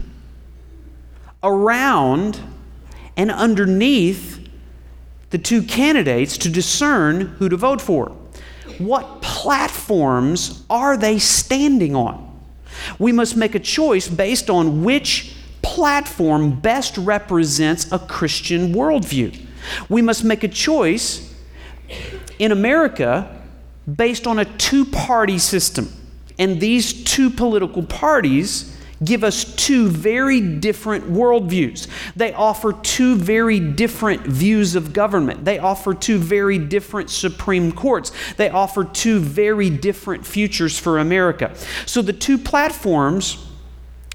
around, 1.42 2.40
and 3.16 3.30
underneath 3.30 4.48
the 5.30 5.38
two 5.38 5.62
candidates 5.62 6.36
to 6.38 6.48
discern 6.48 7.20
who 7.20 7.48
to 7.48 7.56
vote 7.56 7.80
for. 7.80 8.16
What 8.78 9.22
platforms 9.22 10.64
are 10.68 10.96
they 10.96 11.18
standing 11.18 11.94
on? 11.96 12.28
We 12.98 13.12
must 13.12 13.36
make 13.36 13.54
a 13.54 13.60
choice 13.60 14.08
based 14.08 14.50
on 14.50 14.84
which 14.84 15.34
platform 15.62 16.60
best 16.60 16.98
represents 16.98 17.90
a 17.92 17.98
Christian 17.98 18.74
worldview. 18.74 19.46
We 19.88 20.02
must 20.02 20.24
make 20.24 20.42
a 20.44 20.48
choice 20.48 21.32
in 22.38 22.52
America 22.52 23.42
based 23.96 24.26
on 24.26 24.38
a 24.38 24.44
two 24.44 24.84
party 24.84 25.38
system. 25.38 25.92
And 26.38 26.60
these 26.60 27.04
two 27.04 27.30
political 27.30 27.82
parties 27.82 28.76
give 29.04 29.24
us 29.24 29.44
two 29.56 29.88
very 29.88 30.40
different 30.40 31.04
worldviews. 31.04 31.88
They 32.16 32.32
offer 32.32 32.72
two 32.72 33.16
very 33.16 33.60
different 33.60 34.22
views 34.22 34.74
of 34.74 34.92
government. 34.92 35.44
They 35.44 35.58
offer 35.58 35.94
two 35.94 36.18
very 36.18 36.58
different 36.58 37.10
Supreme 37.10 37.72
Courts. 37.72 38.12
They 38.36 38.50
offer 38.50 38.84
two 38.84 39.18
very 39.18 39.70
different 39.70 40.26
futures 40.26 40.78
for 40.78 40.98
America. 40.98 41.54
So 41.86 42.02
the 42.02 42.12
two 42.12 42.38
platforms 42.38 43.51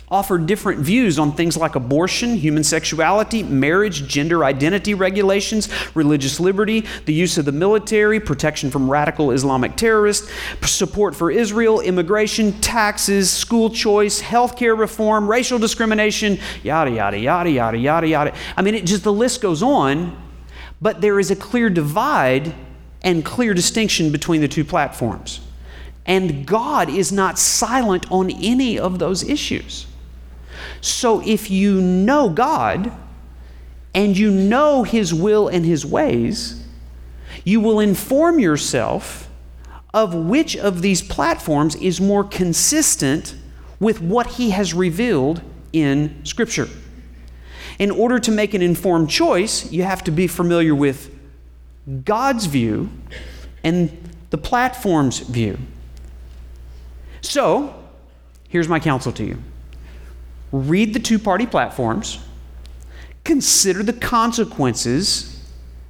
offer 0.10 0.38
different 0.38 0.80
views 0.80 1.20
on 1.20 1.34
things 1.34 1.58
like 1.58 1.76
abortion, 1.76 2.38
human 2.38 2.64
sexuality, 2.64 3.44
marriage, 3.44 4.08
gender 4.08 4.46
identity 4.46 4.94
regulations, 4.94 5.68
religious 5.96 6.40
liberty, 6.40 6.86
the 7.06 7.14
use 7.14 7.38
of 7.38 7.44
the 7.44 7.52
military, 7.52 8.18
protection 8.18 8.72
from 8.72 8.90
radical 8.90 9.32
Islamic 9.32 9.76
terrorists, 9.76 10.32
support 10.66 11.14
for 11.14 11.30
Israel, 11.30 11.82
immigration, 11.82 12.54
taxes, 12.62 13.30
school 13.30 13.70
choice, 13.70 14.22
healthcare 14.22 14.78
reform, 14.78 15.28
racial 15.30 15.60
discrimination, 15.60 16.40
yada, 16.64 16.90
yada, 16.90 17.20
yada, 17.20 17.50
yada, 17.50 17.78
yada, 17.78 18.08
yada. 18.08 18.34
I 18.56 18.62
mean, 18.62 18.76
it 18.76 18.86
just 18.86 19.04
the 19.04 19.12
list 19.12 19.42
goes 19.42 19.62
on, 19.62 20.16
but 20.80 21.02
there 21.02 21.20
is 21.20 21.32
a 21.32 21.36
clear 21.36 21.70
divide 21.70 22.54
and 23.02 23.26
clear 23.26 23.54
distinction 23.54 24.14
between 24.14 24.40
the 24.40 24.48
two 24.48 24.64
platforms. 24.64 25.42
And 26.06 26.46
God 26.48 26.90
is 26.90 27.12
not 27.12 27.38
silent 27.38 28.10
on 28.10 28.32
any 28.32 28.80
of 28.80 29.00
those 29.00 29.24
issues. 29.24 29.87
So 30.82 31.22
if 31.26 31.50
you 31.50 31.82
know 31.82 32.30
God 32.30 32.92
and 33.94 34.18
you 34.18 34.32
know 34.32 34.84
His 34.84 35.14
will 35.14 35.48
and 35.48 35.66
His 35.66 35.86
ways, 35.86 36.64
you 37.44 37.60
will 37.60 37.80
inform 37.80 38.40
yourself 38.40 39.30
of 39.94 40.14
which 40.14 40.56
of 40.56 40.82
these 40.82 41.02
platforms 41.02 41.76
is 41.76 42.00
more 42.00 42.24
consistent 42.24 43.36
with 43.80 44.02
what 44.02 44.28
He 44.28 44.52
has 44.52 44.74
revealed 44.74 45.42
in 45.74 46.24
Scripture. 46.26 46.68
In 47.80 47.92
order 47.92 48.20
to 48.20 48.32
make 48.32 48.54
an 48.54 48.62
informed 48.62 49.10
choice, 49.10 49.72
you 49.72 49.84
have 49.84 50.04
to 50.06 50.12
be 50.12 50.28
familiar 50.28 50.74
with 50.74 51.14
God's 52.04 52.46
view 52.48 52.90
and 53.64 53.96
the 54.30 54.38
platform's 54.38 55.20
view. 55.20 55.58
So, 57.22 57.74
here's 58.50 58.68
my 58.68 58.80
counsel 58.80 59.12
to 59.14 59.24
you 59.24 59.42
read 60.52 60.94
the 60.94 61.00
two 61.00 61.20
party 61.20 61.46
platforms, 61.46 62.20
consider 63.24 63.84
the 63.84 63.94
consequences 63.94 65.44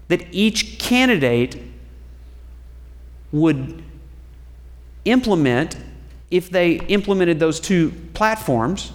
that 0.08 0.26
each 0.32 0.80
candidate 0.80 1.62
would 3.32 3.84
implement 5.06 5.78
if 6.32 6.50
they 6.50 6.74
implemented 6.88 7.40
those 7.40 7.60
two 7.60 7.92
platforms. 8.14 8.92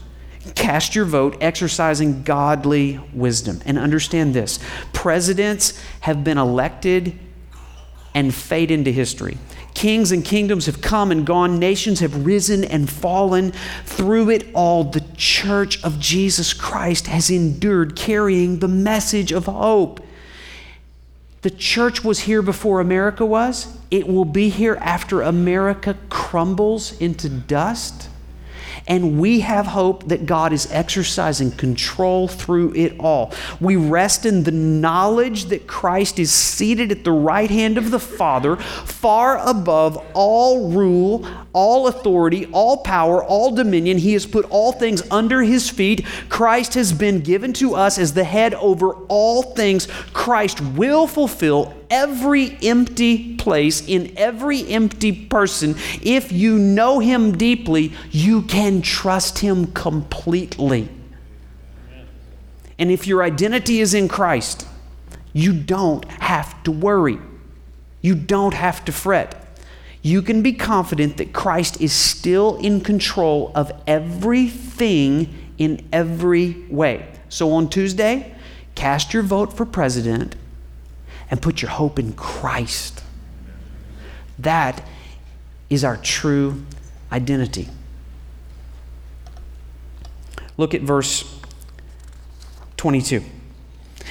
Cast 0.55 0.97
your 0.97 1.05
vote 1.05 1.37
exercising 1.41 2.25
godly 2.25 2.99
wisdom. 3.13 3.61
And 3.65 3.79
understand 3.79 4.35
this 4.35 4.59
presidents 4.93 5.81
have 6.01 6.25
been 6.25 6.39
elected 6.39 7.19
and 8.15 8.35
fade 8.35 8.71
into 8.71 8.91
history. 8.91 9.39
Kings 9.75 10.13
and 10.13 10.25
kingdoms 10.25 10.67
have 10.67 10.81
come 10.81 11.11
and 11.11 11.27
gone, 11.27 11.59
nations 11.59 12.01
have 12.01 12.27
risen 12.27 12.63
and 12.65 12.89
fallen. 12.91 13.53
Through 13.85 14.31
it 14.31 14.49
all, 14.55 14.85
the 14.85 15.05
church 15.17 15.83
of 15.83 15.99
Jesus 15.99 16.53
Christ 16.53 17.07
has 17.07 17.31
endured, 17.31 17.97
carrying 17.97 18.59
the 18.59 18.69
message 18.69 19.33
of 19.33 19.47
hope. 19.47 20.01
The 21.43 21.51
church 21.51 22.05
was 22.05 22.21
here 22.21 22.43
before 22.43 22.81
America 22.81 23.27
was. 23.27 23.77
It 23.91 24.07
will 24.07 24.25
be 24.25 24.49
here 24.49 24.77
after 24.81 25.23
America 25.23 25.97
crumbles 26.09 26.99
into 27.01 27.29
dust. 27.29 28.09
And 28.87 29.21
we 29.21 29.41
have 29.41 29.67
hope 29.67 30.09
that 30.09 30.27
God 30.27 30.53
is 30.53 30.71
exercising 30.73 31.53
control 31.53 32.29
through 32.29 32.75
it 32.75 32.99
all. 32.99 33.33
We 33.61 33.77
rest 33.77 34.27
in 34.27 34.43
the 34.43 34.51
knowledge 34.51 35.47
that 35.47 35.67
Christ 35.67 36.19
is 36.19 36.33
seated 36.33 36.91
at 36.91 37.05
the 37.05 37.13
right 37.13 37.51
hand 37.51 37.79
of 37.79 37.91
the 37.91 38.01
Father, 38.01 38.57
far 38.57 39.39
above 39.39 40.05
all 40.15 40.71
rule, 40.71 41.27
all 41.53 41.87
authority, 41.87 42.47
all 42.47 42.79
power, 42.79 43.23
all 43.23 43.55
dominion. 43.55 43.99
He 43.99 44.15
has 44.15 44.27
put 44.27 44.45
all 44.51 44.73
things 44.73 45.03
under 45.11 45.43
his 45.43 45.71
feet. 45.71 46.05
Christ 46.29 46.75
has 46.75 46.93
been 46.93 47.21
given 47.21 47.53
to 47.55 47.75
us 47.75 47.99
as 47.99 48.15
the 48.15 48.25
head 48.25 48.55
over 48.55 48.95
all 49.09 49.43
things. 49.43 49.87
Christ 50.13 50.61
will 50.61 51.07
fulfill 51.07 51.75
every 51.93 52.57
empty 52.63 53.37
place, 53.37 53.87
in 53.87 54.15
every 54.17 54.67
empty 54.67 55.13
person, 55.13 55.77
if 56.03 56.33
you 56.33 56.59
know 56.59 56.99
Him 56.99 57.37
deeply, 57.37 57.93
you 58.11 58.43
can 58.43 58.81
trust 58.81 59.39
Him 59.39 59.67
completely. 59.73 60.89
And 62.79 62.91
if 62.91 63.07
your 63.07 63.23
identity 63.23 63.81
is 63.81 63.93
in 63.95 64.09
Christ, 64.09 64.67
you 65.35 65.53
don't 65.53 66.05
have 66.07 66.61
to 66.65 66.73
worry. 66.73 67.19
You 68.01 68.15
don't 68.15 68.55
have 68.55 68.85
to 68.87 68.93
fret. 68.93 69.39
You 70.01 70.23
can 70.23 70.43
be 70.43 70.55
confident 70.55 71.19
that 71.19 71.33
Christ 71.33 71.81
is 71.81 71.93
still 71.93 72.57
in 72.57 72.81
control 72.81 73.53
of 73.55 73.71
everything 73.87 75.33
in 75.59 75.87
every 75.93 76.65
way. 76.71 77.07
So 77.29 77.53
on 77.53 77.69
Tuesday, 77.69 78.35
cast 78.75 79.15
your 79.15 79.23
vote 79.23 79.57
for 79.57 79.65
president 79.65 80.35
and 81.33 81.41
put 81.41 81.63
your 81.63 81.71
hope 81.71 81.99
in 81.99 82.13
Christ. 82.13 83.03
That 84.39 84.87
is 85.71 85.83
our 85.83 85.97
true 85.97 86.63
identity. 87.11 87.69
Look 90.59 90.75
at 90.75 90.83
verse 90.83 91.41
22. 92.77 93.25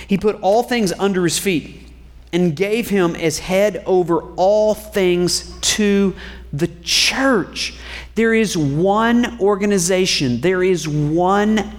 He 0.07 0.17
put 0.17 0.35
all 0.41 0.63
things 0.63 0.91
under 0.93 1.23
his 1.23 1.37
feet 1.37 1.93
and 2.33 2.55
gave 2.55 2.89
him 2.89 3.15
as 3.15 3.37
head 3.37 3.83
over 3.85 4.21
all 4.35 4.73
things 4.73 5.55
to 5.61 6.15
the 6.51 6.71
church. 6.81 7.75
There 8.15 8.33
is 8.33 8.57
one 8.57 9.39
organization, 9.39 10.41
there 10.41 10.63
is 10.63 10.87
one 10.87 11.71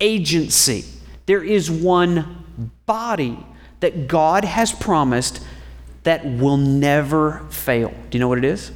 agency, 0.00 0.84
there 1.26 1.44
is 1.44 1.70
one 1.70 2.44
body 2.84 3.38
that 3.80 4.08
God 4.08 4.44
has 4.44 4.72
promised 4.72 5.44
that 6.04 6.24
will 6.24 6.56
never 6.56 7.46
fail. 7.50 7.90
Do 8.10 8.18
you 8.18 8.20
know 8.20 8.28
what 8.28 8.38
it 8.38 8.44
is? 8.44 8.72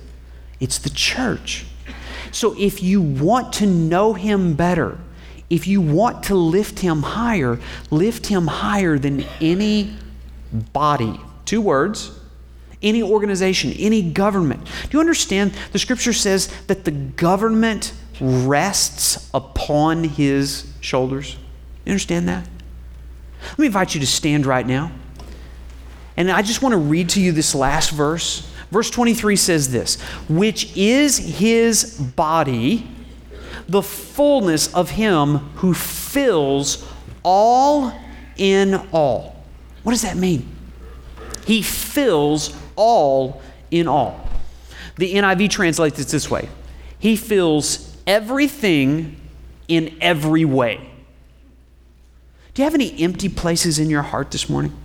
It's 0.60 0.78
the 0.78 0.90
church. 0.90 1.66
So 2.30 2.54
if 2.58 2.82
you 2.82 3.00
want 3.00 3.52
to 3.54 3.66
know 3.66 4.14
Him 4.14 4.54
better, 4.54 4.98
if 5.50 5.66
you 5.66 5.80
want 5.80 6.24
to 6.24 6.34
lift 6.34 6.80
Him 6.80 7.02
higher, 7.02 7.58
lift 7.90 8.26
Him 8.26 8.46
higher 8.46 8.98
than 8.98 9.24
any 9.40 9.96
body. 10.72 11.20
Two 11.44 11.60
words. 11.60 12.18
Any 12.82 13.02
organization, 13.02 13.72
any 13.78 14.02
government. 14.02 14.64
Do 14.64 14.88
you 14.90 15.00
understand? 15.00 15.52
The 15.70 15.78
scripture 15.78 16.12
says 16.12 16.48
that 16.66 16.84
the 16.84 16.90
government 16.90 17.92
rests 18.20 19.30
upon 19.32 20.04
his 20.04 20.72
shoulders. 20.80 21.36
You 21.84 21.92
understand 21.92 22.28
that? 22.28 22.48
Let 23.50 23.58
me 23.58 23.66
invite 23.66 23.94
you 23.94 24.00
to 24.00 24.06
stand 24.06 24.46
right 24.46 24.66
now. 24.66 24.92
And 26.16 26.30
I 26.30 26.42
just 26.42 26.62
want 26.62 26.72
to 26.72 26.78
read 26.78 27.08
to 27.10 27.20
you 27.20 27.32
this 27.32 27.54
last 27.54 27.90
verse. 27.90 28.48
Verse 28.70 28.90
23 28.90 29.36
says 29.36 29.70
this 29.70 30.00
which 30.28 30.74
is 30.76 31.18
his 31.18 31.98
body, 32.00 32.88
the 33.68 33.82
fullness 33.82 34.72
of 34.74 34.90
him 34.90 35.38
who 35.56 35.74
fills 35.74 36.86
all 37.22 37.92
in 38.36 38.74
all. 38.92 39.44
What 39.82 39.92
does 39.92 40.02
that 40.02 40.16
mean? 40.16 40.48
He 41.46 41.62
fills 41.62 42.56
all 42.76 43.42
in 43.70 43.88
all. 43.88 44.28
The 44.96 45.14
NIV 45.14 45.50
translates 45.50 45.98
it 45.98 46.08
this 46.08 46.30
way 46.30 46.48
He 46.98 47.16
fills 47.16 47.96
everything 48.06 49.16
in 49.68 49.96
every 50.00 50.44
way. 50.44 50.91
Do 52.54 52.60
you 52.60 52.64
have 52.64 52.74
any 52.74 53.02
empty 53.02 53.28
places 53.28 53.78
in 53.78 53.88
your 53.88 54.02
heart 54.02 54.30
this 54.30 54.48
morning? 54.48 54.76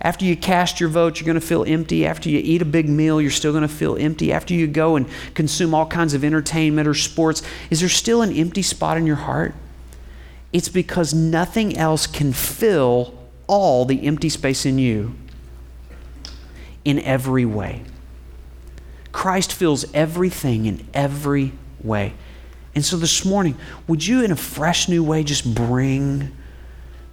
After 0.00 0.24
you 0.24 0.36
cast 0.36 0.78
your 0.78 0.90
vote, 0.90 1.18
you're 1.18 1.26
going 1.26 1.40
to 1.40 1.46
feel 1.46 1.64
empty. 1.64 2.06
After 2.06 2.28
you 2.28 2.38
eat 2.42 2.62
a 2.62 2.66
big 2.66 2.88
meal, 2.88 3.20
you're 3.20 3.30
still 3.30 3.52
going 3.52 3.62
to 3.62 3.68
feel 3.68 3.96
empty. 3.96 4.32
After 4.32 4.54
you 4.54 4.66
go 4.66 4.94
and 4.94 5.06
consume 5.34 5.74
all 5.74 5.86
kinds 5.86 6.14
of 6.14 6.22
entertainment 6.22 6.86
or 6.86 6.94
sports, 6.94 7.42
is 7.70 7.80
there 7.80 7.88
still 7.88 8.22
an 8.22 8.32
empty 8.32 8.62
spot 8.62 8.96
in 8.96 9.06
your 9.06 9.16
heart? 9.16 9.54
It's 10.52 10.68
because 10.68 11.12
nothing 11.12 11.76
else 11.76 12.06
can 12.06 12.32
fill 12.32 13.14
all 13.46 13.84
the 13.84 14.06
empty 14.06 14.28
space 14.28 14.64
in 14.64 14.78
you 14.78 15.14
in 16.84 17.00
every 17.00 17.44
way. 17.44 17.82
Christ 19.12 19.52
fills 19.52 19.92
everything 19.92 20.66
in 20.66 20.86
every 20.94 21.52
way. 21.82 22.14
And 22.74 22.84
so 22.84 22.96
this 22.96 23.24
morning, 23.24 23.56
would 23.86 24.06
you, 24.06 24.22
in 24.22 24.30
a 24.30 24.36
fresh 24.36 24.88
new 24.88 25.02
way, 25.02 25.24
just 25.24 25.54
bring 25.54 26.36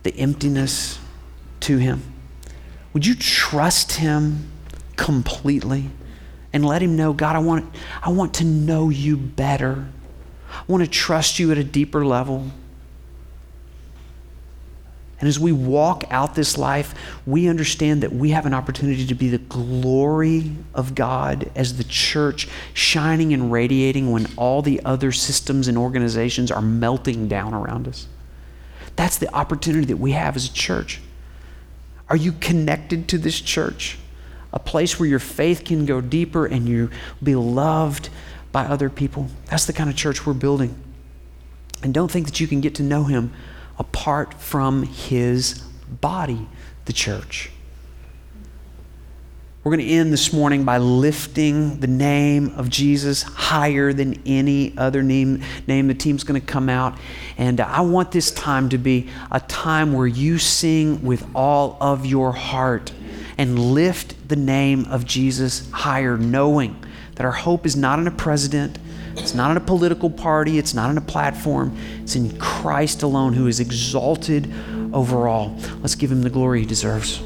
the 0.04 0.16
emptiness 0.16 1.00
to 1.62 1.78
Him? 1.78 2.04
Would 2.94 3.06
you 3.06 3.16
trust 3.16 3.94
Him 3.94 4.52
completely 4.96 5.90
and 6.54 6.66
let 6.66 6.82
Him 6.82 6.96
know, 6.96 7.14
God, 7.14 7.36
I 7.36 7.40
want, 7.40 7.74
I 8.04 8.10
want 8.10 8.36
to 8.36 8.44
know 8.44 8.90
you 8.90 9.18
better. 9.18 9.88
I 10.52 10.64
want 10.68 10.84
to 10.84 10.90
trust 10.90 11.40
you 11.40 11.52
at 11.52 11.58
a 11.58 11.64
deeper 11.64 12.06
level. 12.06 12.52
And 15.20 15.30
as 15.30 15.40
we 15.40 15.54
walk 15.54 16.04
out 16.10 16.36
this 16.36 16.58
life, 16.58 16.94
we 17.26 17.48
understand 17.48 18.04
that 18.04 18.12
we 18.12 18.32
have 18.32 18.46
an 18.46 18.54
opportunity 18.54 19.08
to 19.08 19.16
be 19.16 19.30
the 19.30 19.38
glory 19.38 20.52
of 20.74 20.94
God 20.94 21.50
as 21.56 21.78
the 21.78 21.86
church, 21.86 22.50
shining 22.74 23.34
and 23.34 23.52
radiating 23.52 24.12
when 24.12 24.28
all 24.36 24.62
the 24.62 24.82
other 24.84 25.14
systems 25.14 25.70
and 25.70 25.78
organizations 25.78 26.52
are 26.52 26.62
melting 26.62 27.30
down 27.30 27.54
around 27.54 27.88
us. 27.88 28.08
That's 28.98 29.18
the 29.18 29.34
opportunity 29.34 29.86
that 29.86 29.98
we 29.98 30.12
have 30.12 30.36
as 30.36 30.50
a 30.50 30.54
church. 30.54 31.00
Are 32.10 32.18
you 32.18 32.34
connected 32.34 33.08
to 33.10 33.18
this 33.18 33.40
church? 33.40 33.98
A 34.52 34.60
place 34.60 35.00
where 35.00 35.08
your 35.08 35.20
faith 35.20 35.64
can 35.64 35.86
go 35.86 36.02
deeper 36.02 36.46
and 36.46 36.68
you 36.68 36.90
be 37.24 37.36
loved 37.36 38.10
by 38.52 38.66
other 38.66 38.90
people? 38.90 39.28
That's 39.46 39.66
the 39.66 39.74
kind 39.74 39.90
of 39.90 39.96
church 39.96 40.26
we're 40.26 40.34
building. 40.34 40.76
And 41.84 41.94
don't 41.94 42.12
think 42.12 42.26
that 42.26 42.40
you 42.40 42.48
can 42.48 42.62
get 42.62 42.76
to 42.76 42.84
know 42.84 43.06
Him 43.06 43.34
apart 43.78 44.34
from 44.36 44.84
his 44.84 45.64
body, 45.90 46.48
the 46.86 46.94
church. 46.94 47.52
We're 49.66 49.76
going 49.76 49.88
to 49.88 49.94
end 49.94 50.14
this 50.14 50.32
morning 50.32 50.64
by 50.64 50.78
lifting 50.78 51.80
the 51.80 51.88
name 51.88 52.50
of 52.50 52.70
Jesus 52.70 53.24
higher 53.24 53.94
than 53.94 54.22
any 54.24 54.78
other 54.78 55.02
name. 55.02 55.42
name. 55.66 55.88
The 55.88 55.96
team's 55.96 56.24
going 56.24 56.40
to 56.40 56.46
come 56.46 56.70
out. 56.70 57.00
And 57.36 57.60
I 57.60 57.82
want 57.82 58.12
this 58.12 58.30
time 58.30 58.70
to 58.70 58.78
be 58.78 59.10
a 59.32 59.40
time 59.40 59.94
where 59.94 60.06
you 60.06 60.38
sing 60.38 61.04
with 61.04 61.28
all 61.34 61.78
of 61.82 62.06
your 62.06 62.32
heart 62.32 62.94
and 63.40 63.58
lift 63.58 64.30
the 64.30 64.36
name 64.36 64.86
of 64.86 65.04
Jesus 65.04 65.68
higher, 65.72 66.16
knowing 66.16 66.86
that 67.16 67.26
our 67.26 67.32
hope 67.32 67.66
is 67.66 67.76
not 67.76 67.98
in 67.98 68.06
a 68.06 68.12
president, 68.12 68.78
it's 69.18 69.34
not 69.34 69.52
in 69.52 69.58
a 69.58 69.62
political 69.62 70.10
party, 70.10 70.58
it's 70.58 70.74
not 70.74 70.90
in 70.90 70.98
a 70.98 71.02
platform. 71.02 71.78
It's 72.04 72.16
in 72.16 72.38
Christ 72.38 73.04
alone 73.04 73.34
who 73.34 73.48
is 73.48 73.60
exalted 73.60 74.54
over 74.94 75.28
all. 75.28 75.58
Let's 75.82 75.96
give 75.96 76.12
him 76.12 76.22
the 76.22 76.30
glory 76.30 76.62
he 76.62 76.66
deserves. 76.66 77.22